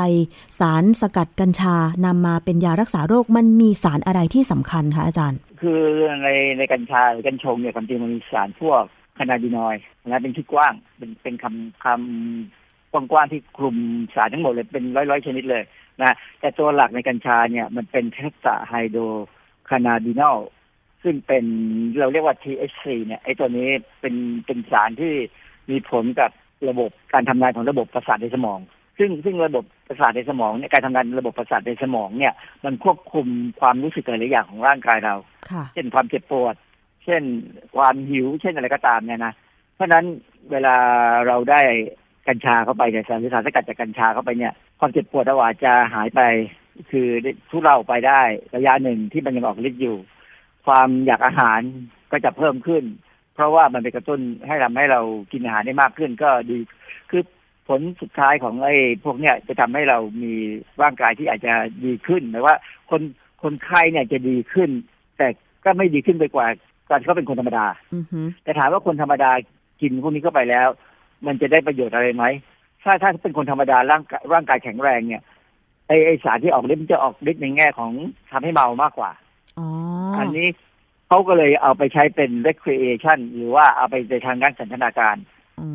[0.60, 5.82] สารสกัดกัญชานำมาเป็นยารักษาโรคมันมีสารอะไรที่สำคัญคะอาจารย์ คือ
[6.24, 8.84] ในในกัญชาหรือกัญชงเนี่ยความจริงมันมีสารพวก
[9.18, 9.76] cannabinoid
[10.08, 13.78] นะเป็นชื่อกว้างเป็นเป็นคำคำกว้างๆที่คลุม
[14.16, 15.64] สารทั้งหมดเลยเป็นร้อยๆชนิดเลย
[16.04, 20.38] นะแต่ตัวหลักในกัญชาเนี่ยมันเป็น tetrahydrocannabinol
[21.04, 21.46] ซึ่งเป็น
[22.00, 23.70] เราเรียกว่า THC เนี่ยไอ้ตัวนี้
[24.02, 25.14] เป็นเป็นสารที่
[25.70, 26.32] มีผลกับ
[26.70, 28.60] ระบบการทำงานของระบบประสาทในสมอง
[28.98, 32.34] ซึ่งซึ่งระบบประสาทในสมองเนี่ยการทำงานระบบประสาทในสมองเนี่ย
[32.66, 33.28] มันควบคุม
[33.60, 35.16] ความรู้สึกหลายๆอย่างของร่างกายเรา
[35.50, 36.56] ค่ะเช่นความเจ็บปวด
[37.06, 37.24] เช่น
[37.76, 39.34] ความหิว เช่นอะไรก็ตามเนี่ยนะ
[39.76, 40.06] เพราะฉะนั้น
[40.52, 40.76] เวลา
[41.28, 41.62] เราได้
[42.30, 46.22] กัญชาเข้าไปเนี่ยสารสารสกัดจากกัญชาเข้าไปเนี่ย ความเจ็บปวดอาจจะหายไป
[46.92, 47.08] คือ
[47.50, 48.22] ทุเลาไปได้
[48.56, 49.98] ระยะหนึ่งที่มันยังออกฤทธิ์อยู่
[50.66, 51.60] ความอยากอาหาร
[52.12, 52.84] ก็จะเพิ่มขึ้น
[53.36, 56.58] เพราะว่ามันไปกระตุ้นให้ทำให้เรากินอาหารได้มากขึ้นก็ดี
[57.10, 57.24] คือ
[57.68, 60.34] ผลสุดท้ายของไอ้พวกเนี้ยจะทำให้เรามี
[60.82, 61.54] ร่างกายที่อาจจะ
[61.86, 62.56] ดีขึ้นหมายว่า
[62.90, 63.02] คน
[63.44, 64.70] คนไข้เนี่ยจะดีขึ้น
[65.18, 65.28] แต่
[65.66, 66.48] ก็ไม่ดีขึ้นไปกว่า
[66.90, 69.32] ตอนเขาเป็นคนธรรมดาอือฮึแต่ถามว่าคนธรรมดา
[69.82, 70.68] กินพวกนี้เข้าไปแล้ว
[71.26, 72.26] มันจะได้ประโยชน์อะไรไหม
[72.84, 75.24] ถ้าถ้าเป็นคนธรรมดาร่างกายร่างกายแข็งแรงเนี่ย
[75.88, 77.92] ไอไอสารที่ออกฤทธิ์มันจะออกฤทธิ์ในแง่ของ
[78.32, 79.12] ทำให้เมามากกว่า
[79.60, 79.68] อ๋อ
[80.20, 80.48] อันนี้
[81.08, 85.16] เขาก็เลยเอาไปใช้เป็น recreation หรือว่าเอาไปในทางด้านสันทนาการ
[85.60, 85.68] อื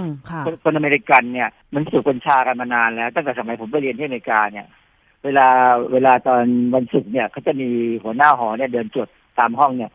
[0.00, 4.66] มค่ะคนคนอเมริกันเนี่ย มันสูบกัญชากันมานานแล้ว ตั้งแต่สมัยผมไปเรียนที่อเมริกาเนี่ย
[5.24, 5.48] เวลา
[5.92, 7.68] เวลาตอนวันศุกร์เนี่ยเขาจะมี
[8.04, 9.90] หัวหน้าหอเนี่ยเดินตรวจตามห้องเนี่ย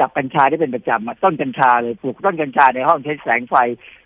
[0.00, 3.54] จับกัญชาได้เป็นประจำอะต้นกัญชาเลยปลูกต้นกัญชาในห้องใช้แสงไฟ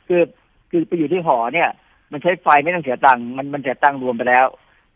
[0.09, 0.23] คือ
[0.71, 1.71] คือไปอยู่ที่หอเนี่ย
[2.13, 4.47] มันใช้ไฟไม่ต้องเสียตังค์มันมันเสียตังค์รวมไปแล้ว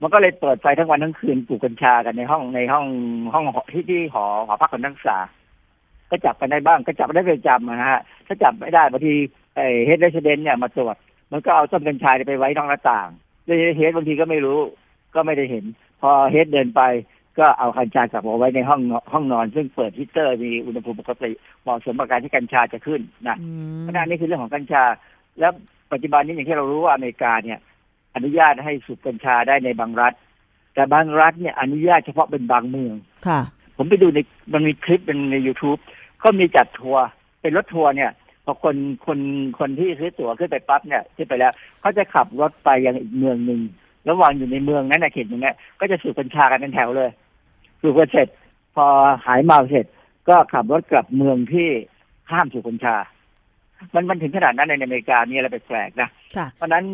[0.02, 2.86] มันก็เลยเปิดไฟทั้งวันทั้งคืนปลูกกัญชากันในห้องในห้อง
[3.34, 5.18] ห้องที่ที่หอหอพักคนนักศึกษา
[6.10, 9.14] ก็จับกันได้บ้างก็จับได้ประจำนะฮะถ้าจับไม่ได้บางที
[9.56, 10.96] ไอ้ head resident เนี่ยมาตรวจ
[11.32, 13.08] มันก็เอาต้นกัญชาไปไว้นอกหน้าต่าง
[13.76, 14.58] head บางทีก็ไม่รู้
[15.14, 15.64] ก็ไม่ได้เห็น
[16.00, 16.82] พอ head เดินไป
[17.38, 21.30] ก็เอากัญชากลับมาไว้ในห้องนอนห้องนอน ซึ่งเปิดฮีตเตอร์มีอุณหภูมิปกติ
[21.62, 24.82] เหมาะสมกับการที่กัญชาจะขึ้นนะอืมเพราะฉะนั้นนี่คือเรื่องของกัญชา
[25.40, 25.52] แล้ว
[25.92, 27.58] ปัจจุบันนี้อย่างที่เรารู้ว่าอเมริกาเนี่ย
[28.14, 30.12] อนุญาตให้สูบกัญชาได้ในบางรัฐ
[30.74, 32.94] แต่บางรัฐเนี่ยอนุญาตเฉพาะเป็นบางเมือง
[33.26, 33.40] ค่ะ
[33.76, 34.18] ผมไปดูใน
[34.52, 35.80] มันมีคลิปเป็นใน youtube
[36.20, 37.04] เขามีจัดทัวร์
[37.40, 38.10] เป็นรถทัวร์เนี่ย
[38.44, 39.18] พอคนคน
[39.58, 43.60] คนที่ซื้อตั๋วขึ้นไปปั๊บเนี่ยขึ้นไปแล้วเขาจะขับรถไปยังอีกเมืองหนึ่ง
[44.08, 47.10] ระหว่างอยู่ในเมืองนั้นนะเขตหนึงเนี่ยก็จะสูบกัญชากันเป็นแถวเลย
[47.80, 48.28] สูบกันเสร็จ
[48.74, 48.86] พอ
[49.26, 49.86] หายเมาเสร็จ
[50.28, 51.68] ก็ขับรถกลับเมืองที่
[52.30, 52.96] ห้ามสูบกัญชา
[53.94, 56.84] มันมันถึงขนาดนั้นในอเมริกามีอะไรแปลกๆนะค่ะเพราะฉะนั้น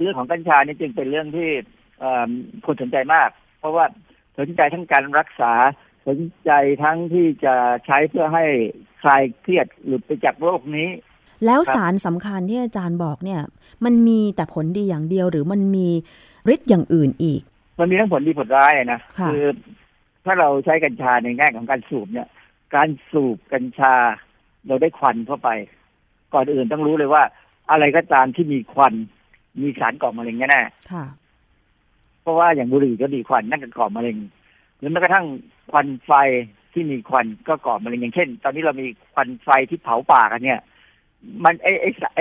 [0.00, 1.48] เรื่องของกัญชานี่จึงเป็นเรื่องที่
[1.98, 2.28] เอิ่ม
[2.66, 3.84] คนสนใจมาก เพราะว่า
[4.38, 5.52] สนใจทั้งการรักษา
[6.06, 6.50] สนใจ
[6.82, 7.54] ทั้งที่จะ
[7.86, 8.44] ใช้เพื่อให้
[9.02, 10.88] คลายเครียดหลุดไปจากโรคนี้
[11.46, 13.40] แล้วครับสารสำคัญที่อาจารย์บอกเนี่ย
[13.84, 15.88] มันมีแต่ผลดีอย่างเดียวหรือมันมี
[16.54, 17.40] ฤทธิ์อย่างอื่นอีก
[17.80, 19.34] มันมีทั้งผลดีผลร้ายอะนะค่ะอ
[20.24, 22.28] ถ้าเราใช้กัญชาในแง่ของการสูบเนี่ย
[22.74, 23.94] การสูบกัญชา
[24.66, 25.48] เราได้ควันเข้าไป
[26.34, 27.22] ก่อนอื่นต้องรู้เลยว่า
[27.70, 28.94] อะไรก็ตามที่มีควัน
[29.60, 31.04] มีสารก่อมะเร็งแน่ๆค่ะ
[32.22, 34.16] เพราะว่าอย่างบุหรี่ก็มีควันนั่นก็ก่อมะเร็ง
[34.78, 35.26] หรือแม้กระทั่ง
[35.70, 36.12] ควันไฟ
[36.72, 40.60] ที่มีควันก็ก่อมะเร็งอย่างเช่น ตอนนี้เรามีควันไฟที่เผาป่ากันเนี่ย
[41.44, 42.20] มันไอไอไอ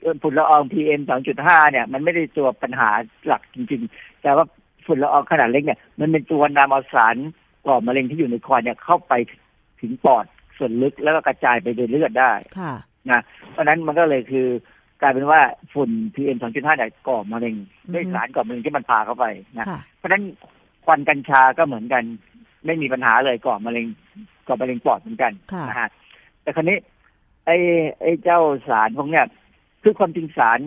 [0.00, 1.00] เอ่อฝุ่นละออง PM
[1.36, 2.88] 2.5เนี่ย มันไม่ได้ตัวปัญหา
[3.26, 4.44] หลักจริง ๆ แต่ว่า
[4.86, 7.16] ฝุ่นละอองขนาดเล็กเนี่ยมันเป็นตัวนำเอาสาร
[7.66, 9.12] ก่อมะเร็งที่อยู่ในควันเนี่ยเข้าไป
[9.80, 10.24] ถึงปอด
[10.58, 12.74] ส่วนลึกแล้วก็กระจายไปในเลือดได้ค่ะ
[13.10, 14.46] นะเพราะฉะนั้นมันก็เลยคือ
[15.00, 15.40] กลายเป็นว่า
[15.72, 17.54] ฝุ่น PM 2.5เนี่ยก่อมะเร็ง
[17.92, 19.24] ด้วยสารก่อมะเร็งที่มันพาเข้าไป
[19.58, 20.22] นะค่ะเพราะฉะนั้น
[20.84, 22.02] ควันกัญชาก็เหมือนกัน
[22.66, 23.86] ไม่มีปัญหาเลยก่อมะเร็ง
[24.46, 25.88] ก่อมะเร็งปอดเหมือนกันค่ะนะฮะ
[26.42, 26.78] แต่คราวนี้
[27.46, 27.56] ไอ้
[28.02, 29.26] ไอ้เจ้าสารพวกเนี้ย
[29.82, 30.60] คือความจริงสาร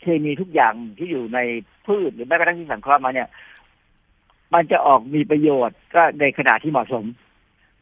[0.00, 1.38] เคมีทุกอย่างที่อยู่ใน
[1.86, 3.28] พืชหรือแม้กระทั่งที่สังเคราะห์มาเนี่ย
[4.54, 7.04] มันจะออกมีประโยชน์ก็ในขนาดที่เหมาะสม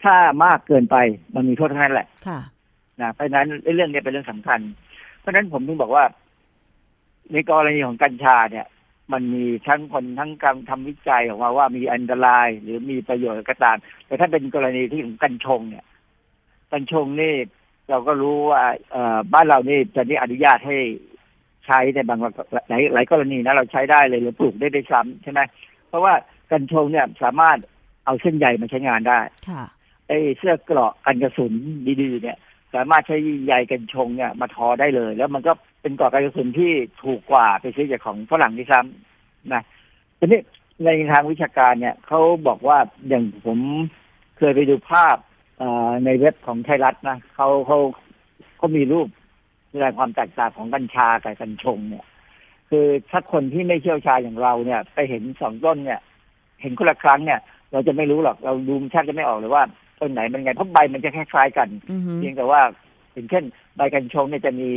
[0.05, 0.97] ถ้ามากเกินไป
[1.35, 2.41] มันมีโทษทั้งนั้นแหละค่ะ
[3.01, 4.61] นะเพราะฉะนั้นไอ้เรื่องเนี้ยเป็นเรื่องสำคัญ
[5.19, 6.05] เพราะฉะนั้นผมถึงบอกว่า
[7.33, 8.67] ในกรณีของกัญชาเนี่ย
[9.13, 13.77] มันมีทั้งคนทั้งการทำวิจัยออกมาว่ามีอันตราย หรือมีประโยชน์ก็ตาม
[14.07, 15.85] แต่ถ้าเป็นกรณีที่ของกัญชงเนี่ย
[16.73, 17.35] กัญชงนี่
[17.89, 20.79] เราก็รู้ว่าเอ่อบ้านเรานี่จะนี่อนุญาตให้
[21.67, 22.21] ใช้ในบาง
[22.69, 25.41] หลายหลายกรณีนะเราใช้ได้เลยหรือปลูกได้ด้วยซ้ำใช่ไหม
[25.89, 26.15] เพราะว่า
[26.51, 27.59] กัญชงเนี่ยสามารถ
[28.05, 29.65] เอาเส้นใยมาใช้งานได้ค่ะ
[30.09, 31.53] ไอ้เสื้อเกราะกันกระสุน
[32.03, 32.37] ดีๆ เนี่ย
[32.75, 35.53] สามารถใช้ใยกันชงเนี่ยมาทอได้เลย แล้วมันก็
[35.83, 39.63] เป็นเกราะกันกระสุนที่ถูกกว่าไปซื้อจากของฝรั่งที่ซ้ำนะ
[40.19, 40.41] ทีนี้
[40.85, 43.59] ในทางวิชาการเนี่ยเขาบอกว่าอย่างผม
[44.39, 45.17] เคยไปดูภาพ
[45.59, 47.79] เอ่อในเว็บของไทยรัฐนะเขาเขา
[48.57, 49.09] เขามีรูป
[49.77, 52.05] แสดงความแตกต่างของกัญชากับกัญชงเนี่ย
[52.71, 56.01] คือถ้าคนที่ไม่เชี่ยวชาญอย่างเราเนี่ย ไปเห็นสองต้นเนี่ย
[56.63, 57.41] เห็นคนละครั้งเนี่ย
[57.73, 59.63] เราจะไม่รู้หรอกเราดูแทบจะไม่ออกเลยว่า
[60.01, 62.61] ต้นไหนมันไงเพราะใบมันจะคล้ายๆกันอือฮึเพียงแต่ว่า
[63.13, 63.45] อย่างเช่น
[63.77, 64.71] ใบกัญชงเนี่ยจะมี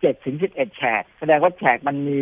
[0.00, 2.18] เจ็ดถึงสิบเอ็ดแฉกแสดงว่าแฉกมันมี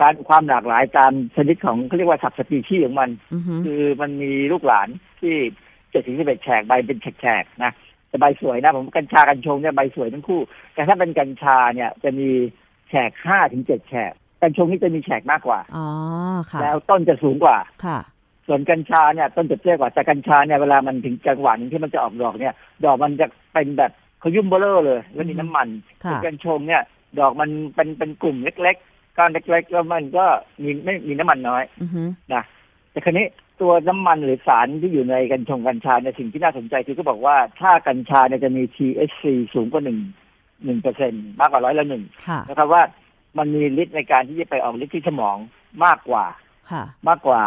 [0.00, 4.88] การความหลากหลายตามชนิดของเขาเรียกว่าสับสปีชีส์ของมันอือฮึคือมันมีลูกหลาน
[5.20, 5.34] ที่
[5.90, 7.72] เจ็ดถึงสิบเอ็ดแฉกใบเป็นแฉกๆนะ
[8.10, 10.40] แต่ใบสวยนะ ผมกัญชากัญชงเนี่ยใบสวยทั้งคู่
[10.74, 12.28] แต่ถ้าเป็นกัญชาเนี่ยจะมี
[12.88, 15.86] แฉกห้าถึงเจ็ดแฉกกัญชงนี่จะมีแฉกมากกว่าอ๋อ
[16.50, 17.56] ค่ะแล้วต้นจะสูงกว่า
[17.86, 17.98] ค่ะ
[18.46, 22.54] ส่วนกัญชาเนี่ยต้นจะเตี้ยกว่าแต่กัญชาเนี่ยเวลามันถึงจังหวะหนึงที่มันจะออกดอกเนี่ย
[22.84, 23.90] ดอกมันจะเป็นแบบ
[24.22, 25.68] ขยุ่มเบลอเลย แล้วมีน้ำมัน
[26.04, 26.82] ค่ะส่วนกัญชงเนี่ย
[27.18, 30.24] ดอกมันเป็นเป็นกลุ่มเล็กๆก้อนเล็กๆแล้วมันก็
[30.62, 32.02] มีไม่มีน้ำมันน้อยอือฮึ
[32.34, 32.42] นะ
[32.90, 33.26] แต่คราวนี้
[33.60, 39.24] ตัวน้ำมันหรือสารที่อยู่ในกัญชงกัญชาเนี่ยสิ่งที่น่าสนใจคือก็บอกว่าถ้ากัญชาเนี่ยจะมี THC
[39.54, 39.98] สูงกว่าหนึ่ง
[40.64, 42.82] หนึ่งเปอร์เซ็นมากกว่าร้อยละหนึ่งค่ะนะครับว่า
[43.38, 45.36] มันมีฤทธิ์ในการที่จะไปออกฤทธิ์ที่สมอง
[45.84, 46.24] มากกว่า
[46.72, 47.42] ค่ะมากกว่า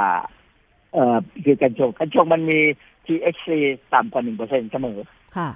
[0.94, 2.60] เอ่อคือกัญชงกัญชงมันมี
[3.06, 3.50] THC
[3.94, 5.00] ต่ำกว่าหนึ่งเปอร์เซ็นเสมอ
[5.38, 5.50] ค่ะ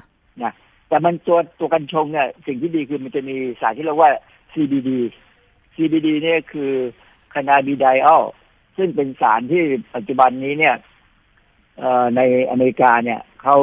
[0.43, 0.53] นะ
[0.87, 4.11] แต่มันตัวตัวกัญชงเนี่ยสิ่งที่ดีคือมันจะมีสารที่เรียกว่า
[4.53, 4.89] CBD
[5.75, 6.71] CBD เนี่ยคือ
[7.33, 8.23] คานาบิไดออล
[8.77, 9.61] ซึ่งเป็นสารที่
[9.95, 10.75] ปัจจุบันนี้เนี่ย
[11.79, 13.57] เอ่อในอเมริกาเนี่ยเขา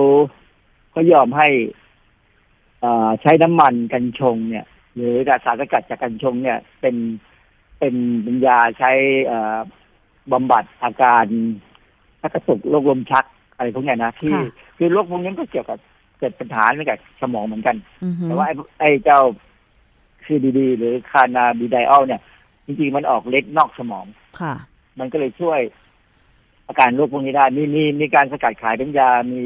[0.90, 1.48] เขายอมให้
[2.80, 6.96] เอ่อใช้น้ำมันกัญชงเนี่ย หรือสารสกัดจากกัญชงเนี่ย เป็น
[7.78, 8.92] เป็นเป็นยาใช้
[9.26, 9.58] เอ่อ
[10.32, 11.26] บำบัดอาการ
[12.20, 13.24] ชักกระตุกโรคลมชัก
[13.56, 14.44] อะไรพวกเนี้ยนะที่ค่ะ
[14.78, 15.78] คือโรคพวกนี้ก็เกี่ยวกับ
[16.18, 19.20] เกิดปัญหาเรื่องกับสมองเหมือนกันอือฮึแต่ว่าไอ้ไอ้เจ้า
[20.26, 22.20] CBD หรือคานาบิไดออลเนี่ย
[22.66, 24.06] จริงๆมันออกฤทธิ์นอกสมอง
[24.40, 24.54] ค่ะ
[24.99, 25.61] มันก็เลยช่วย
[26.68, 29.42] อาการโรคพวกนี้ได้มีมีมีการสกัดขายเป็นยามี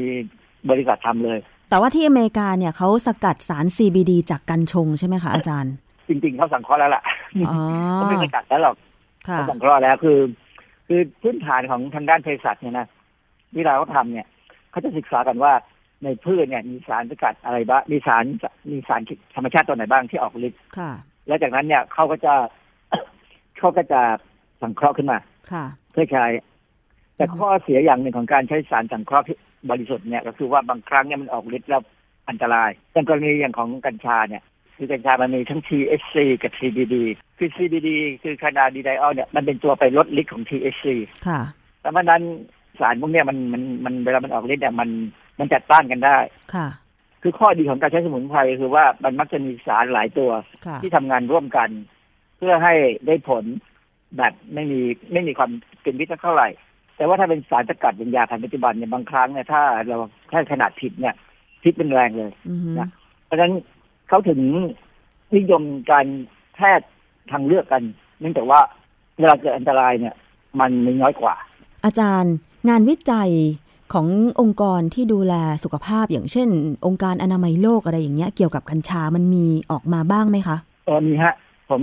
[0.69, 1.39] บริษัททำเลย
[1.69, 5.73] แต่ว่าที่อเมริกาเนี่ยเขาสกัดสาร CBD จากกัญชงใช่ไหมคะอาจารย์
[6.07, 7.03] จริง ๆเขาสังเคราะห์แล้วล่ะ
[7.49, 7.59] อ๋อ
[7.95, 8.75] เขาไม่สกัดแล้วหรอก
[9.27, 10.19] ค่ะเขาสังเคราะห์แล้วคือ
[10.87, 12.87] คือพื้นฐานของทางด้านเภสัชเนี่ยนะ
[13.55, 14.27] เวลาเขาทำเนี่ย
[14.71, 15.53] เขาจะศึกษากันว่า
[16.03, 18.23] ในพืชเนี่ยมีสารสกัดอะไรบ้างมีสาร
[18.69, 19.01] มีสาร
[19.35, 20.91] ธรรมชาติตัวไหนบ้างที่ออกฤทธิ์ค่ะ
[21.27, 22.33] แล้วจากนั้นเนี่ยเขาก็จะ
[23.57, 24.01] เขาก็จะ
[24.61, 25.17] สังเคราะห์ขึ้นมา
[25.51, 26.25] ค่ะเพื่อใช้
[27.15, 29.37] แต่ข้อเสียอย่างหนึ่งของการใช้สารสังเคราะห์ที่
[29.69, 31.81] บริสุทธิ์เนี่ยก็คือว่าบางครั้งเนี่ยมันออกฤทธิ์แล้ว
[32.29, 34.43] อันตรายอย่างกรณีอย่างของกัญชาเนี่ย
[34.77, 36.95] คือกัญชามันมีทั้ง THC กับ CBD
[37.39, 37.89] คือ CBD
[38.23, 40.85] คือคานาบิไดออลเนี่ยมันเป็นตัวไปลดฤทธิ์ของ THC
[41.27, 41.41] ค่ะ
[41.81, 42.23] แต่เพราะฉะนั้น
[42.79, 44.89] สารพวกเนี้ยมันมันมันเวลามันออกฤทธิ์เนี่ยมัน
[45.39, 46.17] มันจัดต้านกันได้
[46.53, 46.67] ค่ะ
[47.21, 50.31] คือข้อดีของการใช้สมุนไพรคือว่ามันมักจะมีสารหลายตัว
[50.65, 51.69] ค่ะที่ทำงานร่วมกัน
[52.37, 52.73] เพื่อให้
[53.07, 53.45] ได้ผล
[54.17, 54.79] แบบไม่มี
[55.13, 55.51] ไม่มีความ
[55.81, 56.49] เป็นพิษเท่าไหร่
[56.95, 59.97] แต่ว่าถ้าเป็นสารสกัดเป็นยาแผนปัจจุบันเนี่ยบางครั้งเนี่ยถ้าเรา
[60.31, 61.15] ถ้าขนาดผิดเนี่ย
[61.63, 62.89] พิษเป็นแรงเลยอือฮึนะ
[63.25, 63.53] เพราะฉะนั้น
[64.07, 64.39] เขาถึง
[65.35, 66.05] นิยมการ
[66.55, 66.87] แพทย์
[67.31, 67.83] ทางเลือกกัน
[68.19, 68.59] เนื่องจากว่า
[69.19, 70.15] เวลาเกิดอันตรายเนี่ย
[70.59, 71.35] มันมีน้อยกว่า
[71.85, 72.33] อาจารย์
[72.69, 73.31] งานวิจัย
[73.93, 74.07] ของ
[74.39, 75.33] องค์กรที่ดูแล
[75.63, 76.49] สุขภาพอย่างเช่น
[76.85, 81.33] องค์การอนามัยโลกอะไรอย่างเงี้ยเกี่ยวกับกัญชามันมีออกมาบ้างไหมคะเออมีฮะ
[81.69, 81.81] ผม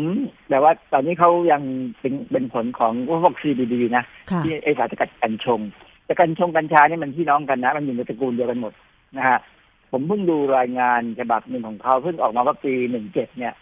[0.50, 1.62] แต่ว่าตอนนี้เขายัง
[2.00, 5.60] เป็นเป็นผลของพวก CBD นะค่ะที่ไอสารสกัดกัญชง
[6.04, 8.72] แต่กัญชงกัญชานี่มันพี่น้องกันนะ มันอยู่ในตระกูลเดียวกันหมด
[9.16, 9.38] นะฮะ
[9.90, 13.54] ผมเพิ่งดูรายงานฉบับหนึ่งของเขาเพิ่งออกมาว่าปีหนึ่งเจ็ดเนี่ย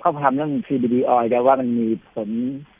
[0.00, 2.28] เขาทำเรื่อง CBD oil แต่ว่ามันมีผล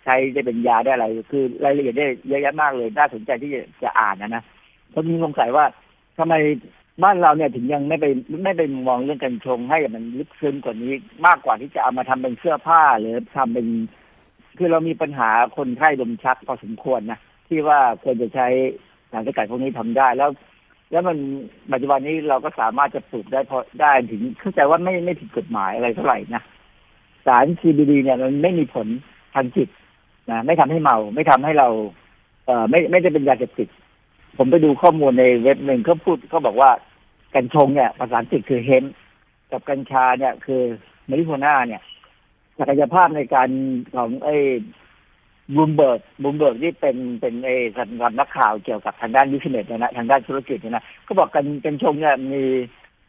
[0.05, 4.43] ใช้ได้เป็นยาได้อะไร คือรายละเอียดได้เยอะแยะมากเลย น่าสนใจที่จะจะอ่านนะนะ
[4.93, 5.65] ผมมีสงสัยว่า
[6.19, 6.35] ทำไม
[7.03, 8.07] บ้านเราเนี่ยถึงยังไม่ไป
[8.45, 10.93] ไม่ไปมองเรื่องกัญชงให้มันลึกซึ้งกว่านี้
[11.27, 13.67] มากกว่าที่จะเอามาทำเป็นเสื้อผ้าหรือทำเป็น
[14.59, 18.47] คือเรามีปัญหาคนไข้ลมชักพอสมควรนะที่ว่าควรจะใช้
[19.11, 20.31] สารสกัดพวกนี้ทำได้แล้ว
[20.91, 21.17] แล้วมัน
[21.73, 26.43] ปัจจุบันนี้เราก็สามารถจะปลูกได้พอได้ถึงเข้าใจว่าไม่ไม่ผิดกฎหมายอะไรเท่าไหร่นะ
[27.27, 28.87] สาร CBD เนี่ยมันไม่มีผล
[29.35, 29.69] ทางจิต
[30.31, 31.69] นะไม่ทำให้เมาไม่ทำให้เรา
[32.47, 33.69] เอ่อไม่ไม่ได้เป็นยาเสพติด
[34.37, 36.71] ผมไปดูข้อมูลในเว็บหนึ่งเขาพูดเขาบอกว่า
[37.35, 38.85] กัญชงเนี่ยภาษาอังกฤษคือเฮม
[39.53, 40.63] กับกัญชาเนี่ยคือ
[41.09, 41.83] มาริโฮน่าเนี่ย
[42.59, 43.49] ศักยภาพในการ
[43.95, 44.37] ของไอ้
[45.57, 52.45] Bloomberg Bloomberg ที่เป็นเป็นไอ้สำนักนักข่าวเกี่ยวกับทางด้าน business เนี่ยนะทางด้านธุรกิจเนี่ยนะก็บอกกันกัญชงเนี่ยมี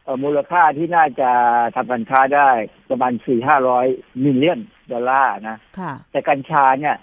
[0.04, 1.30] เอ่อมูลค่าที่น่าจะ
[1.74, 2.48] ทำการค้าได้
[2.90, 3.86] ประมาณสี่ห้าร้อย
[4.22, 4.60] million
[4.92, 6.94] ดอลลาร์นะค่ะแต่กัญชาเนี่ย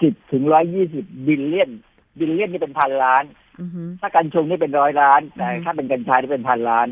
[0.00, 1.70] สิบถึงร้อยยี่สิบ billion
[2.18, 3.24] billion นี่เป็นพันล้าน
[3.60, 6.86] อือฮึถ้ากัญชงนี่เป็นร้อยล้าน แต่อืมถ้าเป็นกัญชานี่เป็นพันล้าน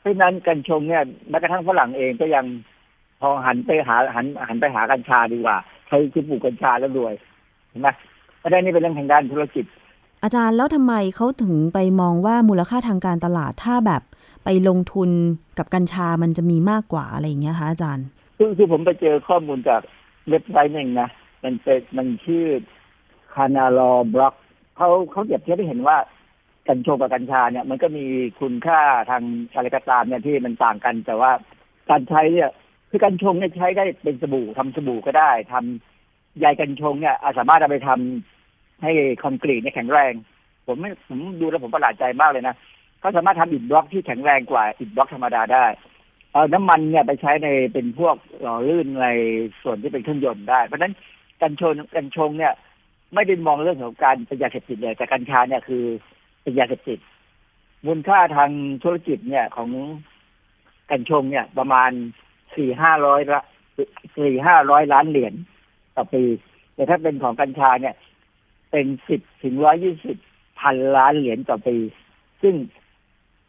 [0.00, 2.44] เพราะฉะนั้นกัญชงเนี่ยแม้กระทั่งฝรั่งเองก็ยัง
[3.20, 5.56] พอหันไปหาหันหันไปหากัญชาดีกว่า
[5.86, 7.14] ใครคือปลูกกัญชาแล้วรวย
[7.70, 7.88] เห็นไหม
[8.38, 9.64] เพราะฉะนั้นนี่เป็นเรื่องทางด้านธุรกิจ
[10.22, 14.02] อาจารย์แล้วทำไมเขาถึงไปมองว่ามูลค่าทางการตลาดถ้าแบบ
[14.44, 15.10] ไปลงทุน
[15.58, 18.06] กับกัญชามันจะมีมากกว่าอะไรอย่างเงี้ยคะอาจารย์
[18.36, 19.82] คือคือผมไปเจอข้อมูลจาก
[20.30, 21.08] เว็บไซต์หนึ่งนะ
[21.44, 22.44] มันเป็นมันชื่อ
[23.34, 24.34] คานาลอบล็อก
[24.76, 25.96] เขาเขาเปรียบเทียบให้เห็นว่า
[26.68, 28.04] กัญชงกับกัญชาเนี่ยมันก็มี
[28.40, 29.22] คุณค่าทาง
[29.54, 31.30] อะไรก็ตามเนี่ยที่มันต่างกัน แต่ว่า
[31.90, 32.50] การใช้เนี่ย
[32.90, 40.12] คือกัญชงเนี่ยใช้ได้เป็นสบู่ทำสบู่ก็ได้ทำใยกัญชงเนี่ยสามารถเอาไปทำให้คอนกรีตเนี่ยแข็งแรง
[40.66, 42.54] ผมไม่ผมดูแล้วผมประหลาดใจมากเลยนะ
[43.00, 45.66] เขาสามารถทำอิฐบล็อกที่แข็งแรงกว่าอิฐบล็อกธรรมดาได้
[46.32, 49.06] เอาน้ำมันเนี่ยไปใช้ในเป็นพวกหล่อลื่นใน
[49.62, 50.94] ส่วนที่เป็นเครื่องยนต์ได้ เพราะฉะนั้น
[51.42, 52.52] กัญชงกัญชงเนี่ย
[53.14, 55.84] ไม่ได้มองเรื่องของการเป็นยาเสพติดเลยแต่กัญชาเนี่ยคือ
[56.42, 56.98] เป็นยาเสพติด
[57.86, 58.50] มูลค่าทาง
[58.82, 59.70] ธุรกิจเนี่ยของ
[60.90, 61.90] กัญชงเนี่ยประมาณ
[62.56, 63.42] สี่ห้าร้อยละ
[64.16, 65.34] สี่ห้าร้อยล้านเหรียญ
[65.96, 66.22] ต่อปี
[66.74, 67.94] แต่ถ้าเป็นของกัญชาเนี่ย
[68.70, 70.16] เป็นสิบถึงร้อยยี่สิบ
[70.60, 71.76] พันล้านเหรียญต่อปี
[72.42, 72.54] ซึ่ง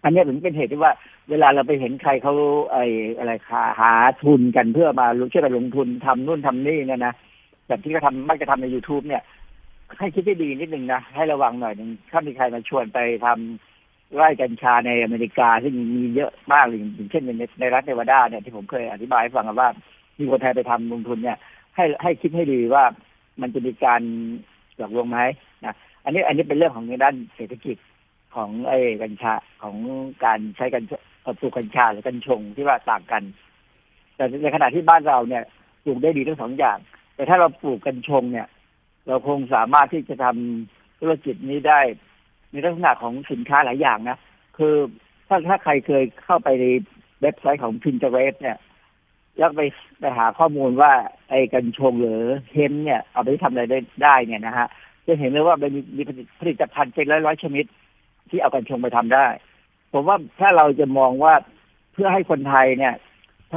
[0.03, 0.93] อันนี้ถึงเป็นเหตุที่ว่า
[1.29, 2.33] เวลาเราไปเห็นใครเขา
[2.71, 2.85] ไอ้
[3.17, 3.91] อะไราหา
[4.23, 7.13] ทุนกันเพื่อมาช่วยกันลงทุนทำนู่นทำนี่เนี่ยนะ
[7.67, 9.23] แบบที่เขาทำมักจะทำใน youtube เนี่ย
[9.97, 19.69] ให้คิดให้ดีนิดหนึ่งนะ ให้ระวังหน่อยหนึ่งถ้ามีใครมาชวนไปทำไร่กัญชาในอเมริกาซึ่งมีเยอะมากอย่างเช่นในในรัฐเนวาดาเนี่ยที่ผมเคยอธิบายให้ฟังว่า
[20.19, 21.37] มีคนไทยไปทำลงทุนเนี่ย
[21.75, 22.83] ให้ให้คิดให้ดีว่า
[23.41, 24.01] มันจะมีการ
[24.77, 25.19] หลอกลวงไหม
[25.65, 27.77] นะอันนี้อันนี้เป็นเรื่องของในด้านเศรษฐกิจ
[28.35, 29.33] ของไอ้กัญชา
[29.63, 29.75] ของ
[30.25, 30.83] การใช้กัญ
[31.39, 33.23] ปลูกกัญชาหรือกัญชงที่ว่าต่างกัน
[34.15, 35.43] แต่ในขณะที่บ้านเราเนี่ย
[35.83, 36.77] ปลูกได้ดีทั้งสองอย่าง
[37.15, 38.47] แต่ถ้าเราปลูกกัญชงเนี่ย
[39.07, 41.79] เราคงสามารถที่จะทำธุรกิจนี้ได้
[42.51, 44.17] ในลักษณะของสินค้าหลายอย่างนะ
[44.57, 44.75] คือ
[45.27, 46.65] ถ้าถ้าใครเคยเข้าไปใน
[47.21, 48.57] เว็บไซต์ของ Pinterest เนี่ย
[49.37, 49.61] แล้วไป
[49.99, 50.91] ไปหาข้อมูลว่า
[51.29, 52.21] ไอ้กัญชงหรือ
[52.53, 54.67] เฮมเนี่ย เอาไปทำอะไรได้ได้เนี่ยนะฮะ
[55.07, 56.01] จะเห็นเลยว่ามันมี
[56.39, 57.65] ผลิตภัณฑ์เป็นร้อยร้อยชนิด
[58.29, 59.27] ที่เอากัญชงไปทำได้
[59.93, 61.33] ผมว่าถ้าเราจะมองว่า
[61.93, 62.93] เพื่อให้คนไทยเนี่ย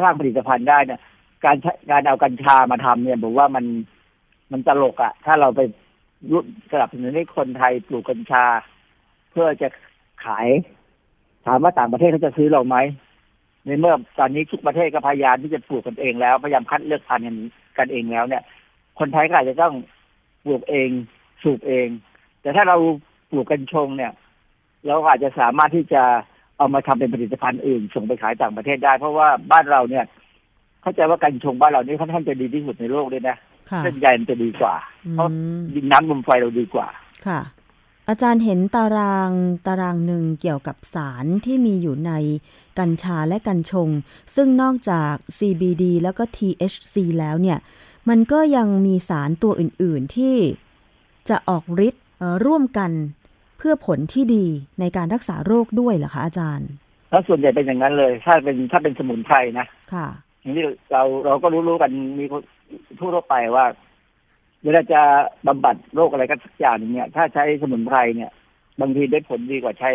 [0.03, 1.01] สร้างผลิตภัณฑ์ได้เนี่ย
[1.44, 1.57] การ
[1.90, 3.64] การเอากัญชามาทำเนี่ยผมว่ามัน
[4.53, 5.61] มันตลกอะถ้าเราไป
[6.32, 6.38] รุ
[6.72, 8.44] สนับสนุนให้คนไทยปลูกกัญชา
[9.30, 9.68] เพื่อจะ
[10.24, 10.49] ขาย
[11.46, 12.76] ถามว่าต่างประเทศเขาจะซื้อเราไหม
[13.66, 17.26] ในเมื่อตอนนี้ทุกประเทศก็พยายามที่จะปลูกกันเองแล้วพยายามคัดเลือกพันธุ์
[17.78, 18.42] กันเองแล้วเนี่ย
[18.99, 19.74] คนไทยก็อาจจะต้อง
[20.44, 20.88] ปลูกเอง
[21.42, 21.88] สูบเอง
[22.42, 22.76] แต่ถ้าเรา
[23.30, 24.12] ปลูกกัญชงเนี่ย
[24.86, 26.03] เราอาจจะสามารถที่จะ
[26.59, 30.05] เอามาทำเป็นผลิตภัณฑ์อื่น ส่งไปขายต่างประเทศได้ เพราะว่าบ้านเราเนี่ย
[30.82, 33.36] เข้าใจว่ากัญชงบ้านเรานี่ค่อนข้างจะดีที่สุดในโลกเลยนะ
[33.85, 34.75] เส้นใยมันจะดีกว่า
[35.12, 35.29] เพราะ
[35.75, 36.89] ดินน้ำลมไฟเราดีกว่า
[37.27, 37.41] ค่ะ
[38.09, 39.31] อาจารย์เห็นตาราง
[39.66, 42.12] ตารางหนึ่งเกี่ยวกับสารที่มีอยู่ใน
[42.79, 43.89] กัญชาและกัญชง
[44.35, 47.59] ซึ่งนอกจาก CBD แล้วก็ THC แล้วเนี่ย
[48.09, 50.37] มันก็ยังมีสารตัวอื่น ๆ ที่
[51.29, 52.05] จะออกฤทธิ์
[52.45, 52.91] ร่วมกัน
[53.59, 54.47] เพื่อผลที่ดี
[54.81, 56.69] ในการรักษาโรคด้วยเหรอคะอาจารย์
[57.11, 60.07] แล้วส่วนใหญ่เป็นอย่างนั้นเลย ถ้าเป็นถ้าเป็นสมุนไพรนะ ค่ะ
[60.41, 62.25] อย่างที่เราเราก็รู้ๆกันมี
[62.99, 63.66] ทั่วไปว่า
[64.64, 65.01] เวลาจะ
[65.47, 68.31] บำบัดโรคอะไรก็สักอย่างเนี่ยถ้าใช้สมุนไพรเนี่ย
[68.81, 69.91] บางทีได้ผลดีกว่าใช้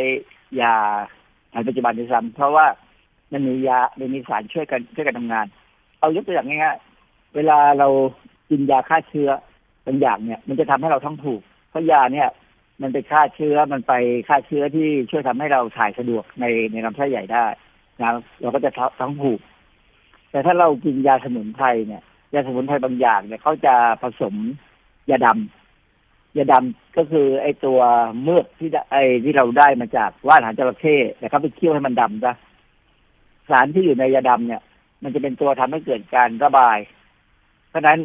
[0.61, 0.75] ยา
[1.53, 2.65] ในปัจจุบันด้วยซ้ำเพราะว่า
[3.31, 5.45] มันมียามันมีสารช่วยกันช่วยกันทำงาน
[5.99, 7.87] เอายกตัวอย่างง่ายๆเวลาเรา
[8.49, 9.29] กินยาฆ่าเชื้อ
[9.85, 12.29] บางอย่างเนี่ย มันจะทำให้เราท้องผูกเพราะยาเนี่ย
[12.81, 13.93] มันไปฆ่าเชื้อมันไป
[14.27, 17.45] ฆ่าเชื้อที่ช่วยทำให้เราถ่ายสะดวกในในลำไส้ใหญ่ได้
[18.01, 18.09] นะ
[18.41, 19.39] เราก็จะท้องผูก
[20.31, 22.03] แต่ถ้าเรากินยาสมุนไพรเนี่ย
[22.33, 24.35] ยาสมุนไพรบางอย่างเนี่ยเขาจะผสม
[25.09, 27.79] ยาดำยาดำก็คือไอตัว
[28.23, 32.33] เมือกที่ไอที่เราได้มาจากว่านหางจระเข้แต่เขาไปเคี่ยวให้มันดำซะ
[33.49, 34.61] สารที่อยู่ในยาดำเนี่ย
[35.03, 36.77] มันจะเป็นตัวทำให้เกิดการระบาย
[37.69, 37.99] เพราะฉะนั้น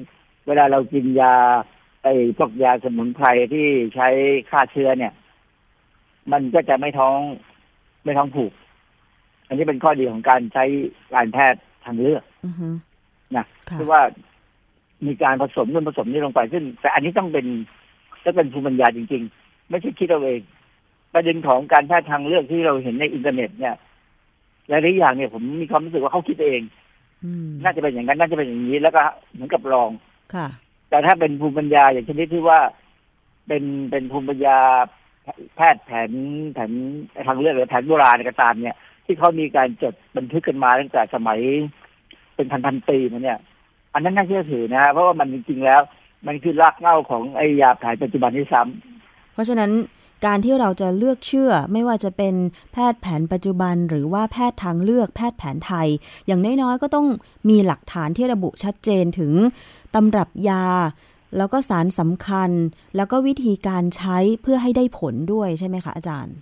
[0.46, 1.34] เวลาเรากินยา
[2.02, 2.08] ไอ
[2.38, 4.08] พวกยาสมุนไพรที่ใช้
[4.50, 5.12] ฆ่าเชื้อเนี่ย
[6.32, 7.18] มันก็จะไม่ท้อง
[8.04, 8.52] ไม่ท้องผูก
[9.46, 10.64] อันนี้เป็นข้อดีของการใช้
[11.14, 12.22] การแพทย์ทางเลือก
[13.36, 13.44] นะ
[13.78, 14.00] คือว่า
[15.06, 17.46] มีการผสมนู่นผสมนี่ลงไปซึ่งแต่อันนี้ต้องเป็น
[18.24, 20.40] ต้องเป็นภูมิปัญญาจริง ๆ ไม่ใช่คิดเอาเอง
[21.14, 23.74] ประเด็นของการแพทย์ทางเลือกที่เราเห็นในอินเทอร์เน็ตเนี่ย
[24.68, 26.60] หลายๆอย่างเนี่ยผมมีความรู้สึกว่าเขาคิดเอง
[27.64, 29.02] น่าจะเป็นอย่างนั้นน่าจะเป็นอย่างนี้แล้วก็
[29.32, 29.90] เหมือนกับลอง
[30.34, 30.48] ค่ะ
[30.90, 32.60] แต่ถ้าเป็นภูมิปัญญาอย่างชนิดที่ว่า
[33.48, 34.58] เป็นเป็นภูมิปัญญา
[35.56, 36.10] แพทย์แผน
[36.54, 36.72] แผน
[37.28, 41.40] ทางเลือกหรือแผนโบราณก็ตามเนี่ย ที่เขามีการจดบันทึกกันมาตั้งแต่สมัย
[42.38, 43.38] เป็นพันพันปีมาเนี่ย
[43.94, 45.80] อันนั้นน่าเชื่อถือนะ เพราะว่ามันจริงๆแล้ว
[46.26, 49.70] มันคือรากเหง้าของไอ้ยาแผนปัจจุบันที่ซ้ำเพราะฉะนั้น
[50.26, 52.34] การที่เราจะเลือกเชื่อไม่ว่าจะเป็น
[52.72, 55.88] แพทย์แผนปัจจุบัน หรือว่าแพทย์ทางเลือกแพทย์แผนไทย
[56.26, 57.06] อย่างน้อยๆก็ต้อง
[57.50, 59.32] มีหลักฐานที่ระบุชัดเจนถึง
[59.94, 60.64] ตำรับยา
[61.36, 62.50] แล้วก็สารสำคัญ
[62.96, 66.34] แล้วก็วิธีการใช้เพื่อให้ได้ผลด้วยใช่ไหมคะอาจารย์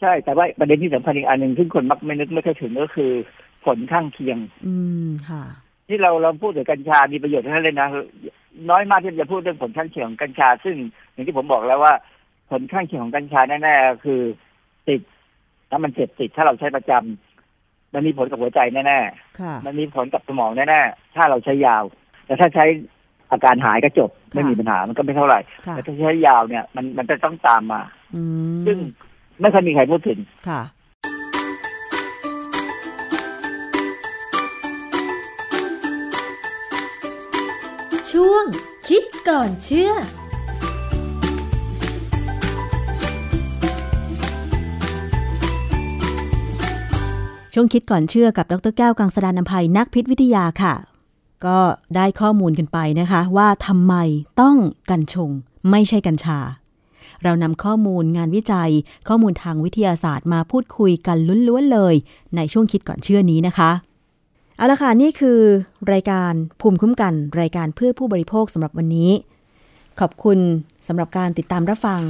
[0.00, 3.12] ใช่แต่ว่าประเด็นที่สำคัญอีกอันหนึ่งที่คนมักไม่นึกไม่ค่อยถึงก็คือ
[3.64, 4.74] ผลข้างเคียง อื
[5.06, 5.44] มค่ะ
[5.88, 7.88] ที่เราเราพูดถึงกัญชา มีประโยชน์ทั้งนั้นเลยนะ
[8.70, 10.76] น้อยมากที่จะพูดเรื่องผลข้างเคียงของกัญชา ซึ่ง
[11.12, 11.94] อย่างที่ผมบอกแล้วว่า
[12.50, 14.20] ผลข้างเคียงของกัญชาแน่ๆคือ
[14.88, 15.00] ติด
[15.70, 19.00] ถ้ามันเจ็บติดถ้าเราใช้ประจำมันมีผลกับหัวใจแน่
[19.40, 21.84] ค่ะๆมันมีผลกับสมองแน่ๆถ้าเราใช้ยาว
[22.26, 22.64] แต่ถ้าใช้
[23.32, 27.82] อาการหายก็จบไม่มีปัญหามันก็ไม่เท่าไหร่ค่ะแต่ถ้าใช้ยาวเนี่ย มันมันจะต้องตามมา
[28.14, 28.22] อื
[28.54, 28.78] มซึ่ง
[29.40, 30.18] ไม่เคยมีใครพูดถึง
[38.12, 38.44] ช่วง
[38.88, 39.92] คิดก่อนเชื่อ
[47.52, 50.74] ช่วงคิดก่อนเชื่อกับดรแก้วกังสดานนภัยนักพิษวิทยาค่ะ
[51.46, 51.58] ก็
[51.96, 53.94] ได้ข้อมูลกันไปนะคะ ว่าทำไม
[54.40, 54.56] ต้อง
[54.90, 55.30] กัญชง
[55.70, 56.38] ไม่ใช่กัญชา
[57.22, 58.70] เรานำข้อมูลงานวิจัย
[59.08, 61.16] ข้อมูลทางวิทยาศาสตร์มาพูดคุยกัน
[61.48, 61.94] ล้วนๆเลย
[62.36, 63.72] ในช่วงคิดก่อนเชื่อนี้นะคะ
[64.62, 65.40] เอาละค่ะ นี่คือ
[65.92, 69.10] รายการภูมิคุ้มกันรายการเพื่อผู้บริโภคสำหรับวันนี้
[70.00, 70.38] ขอบคุณ
[70.88, 72.00] สำหรับการติดตามรับฟัง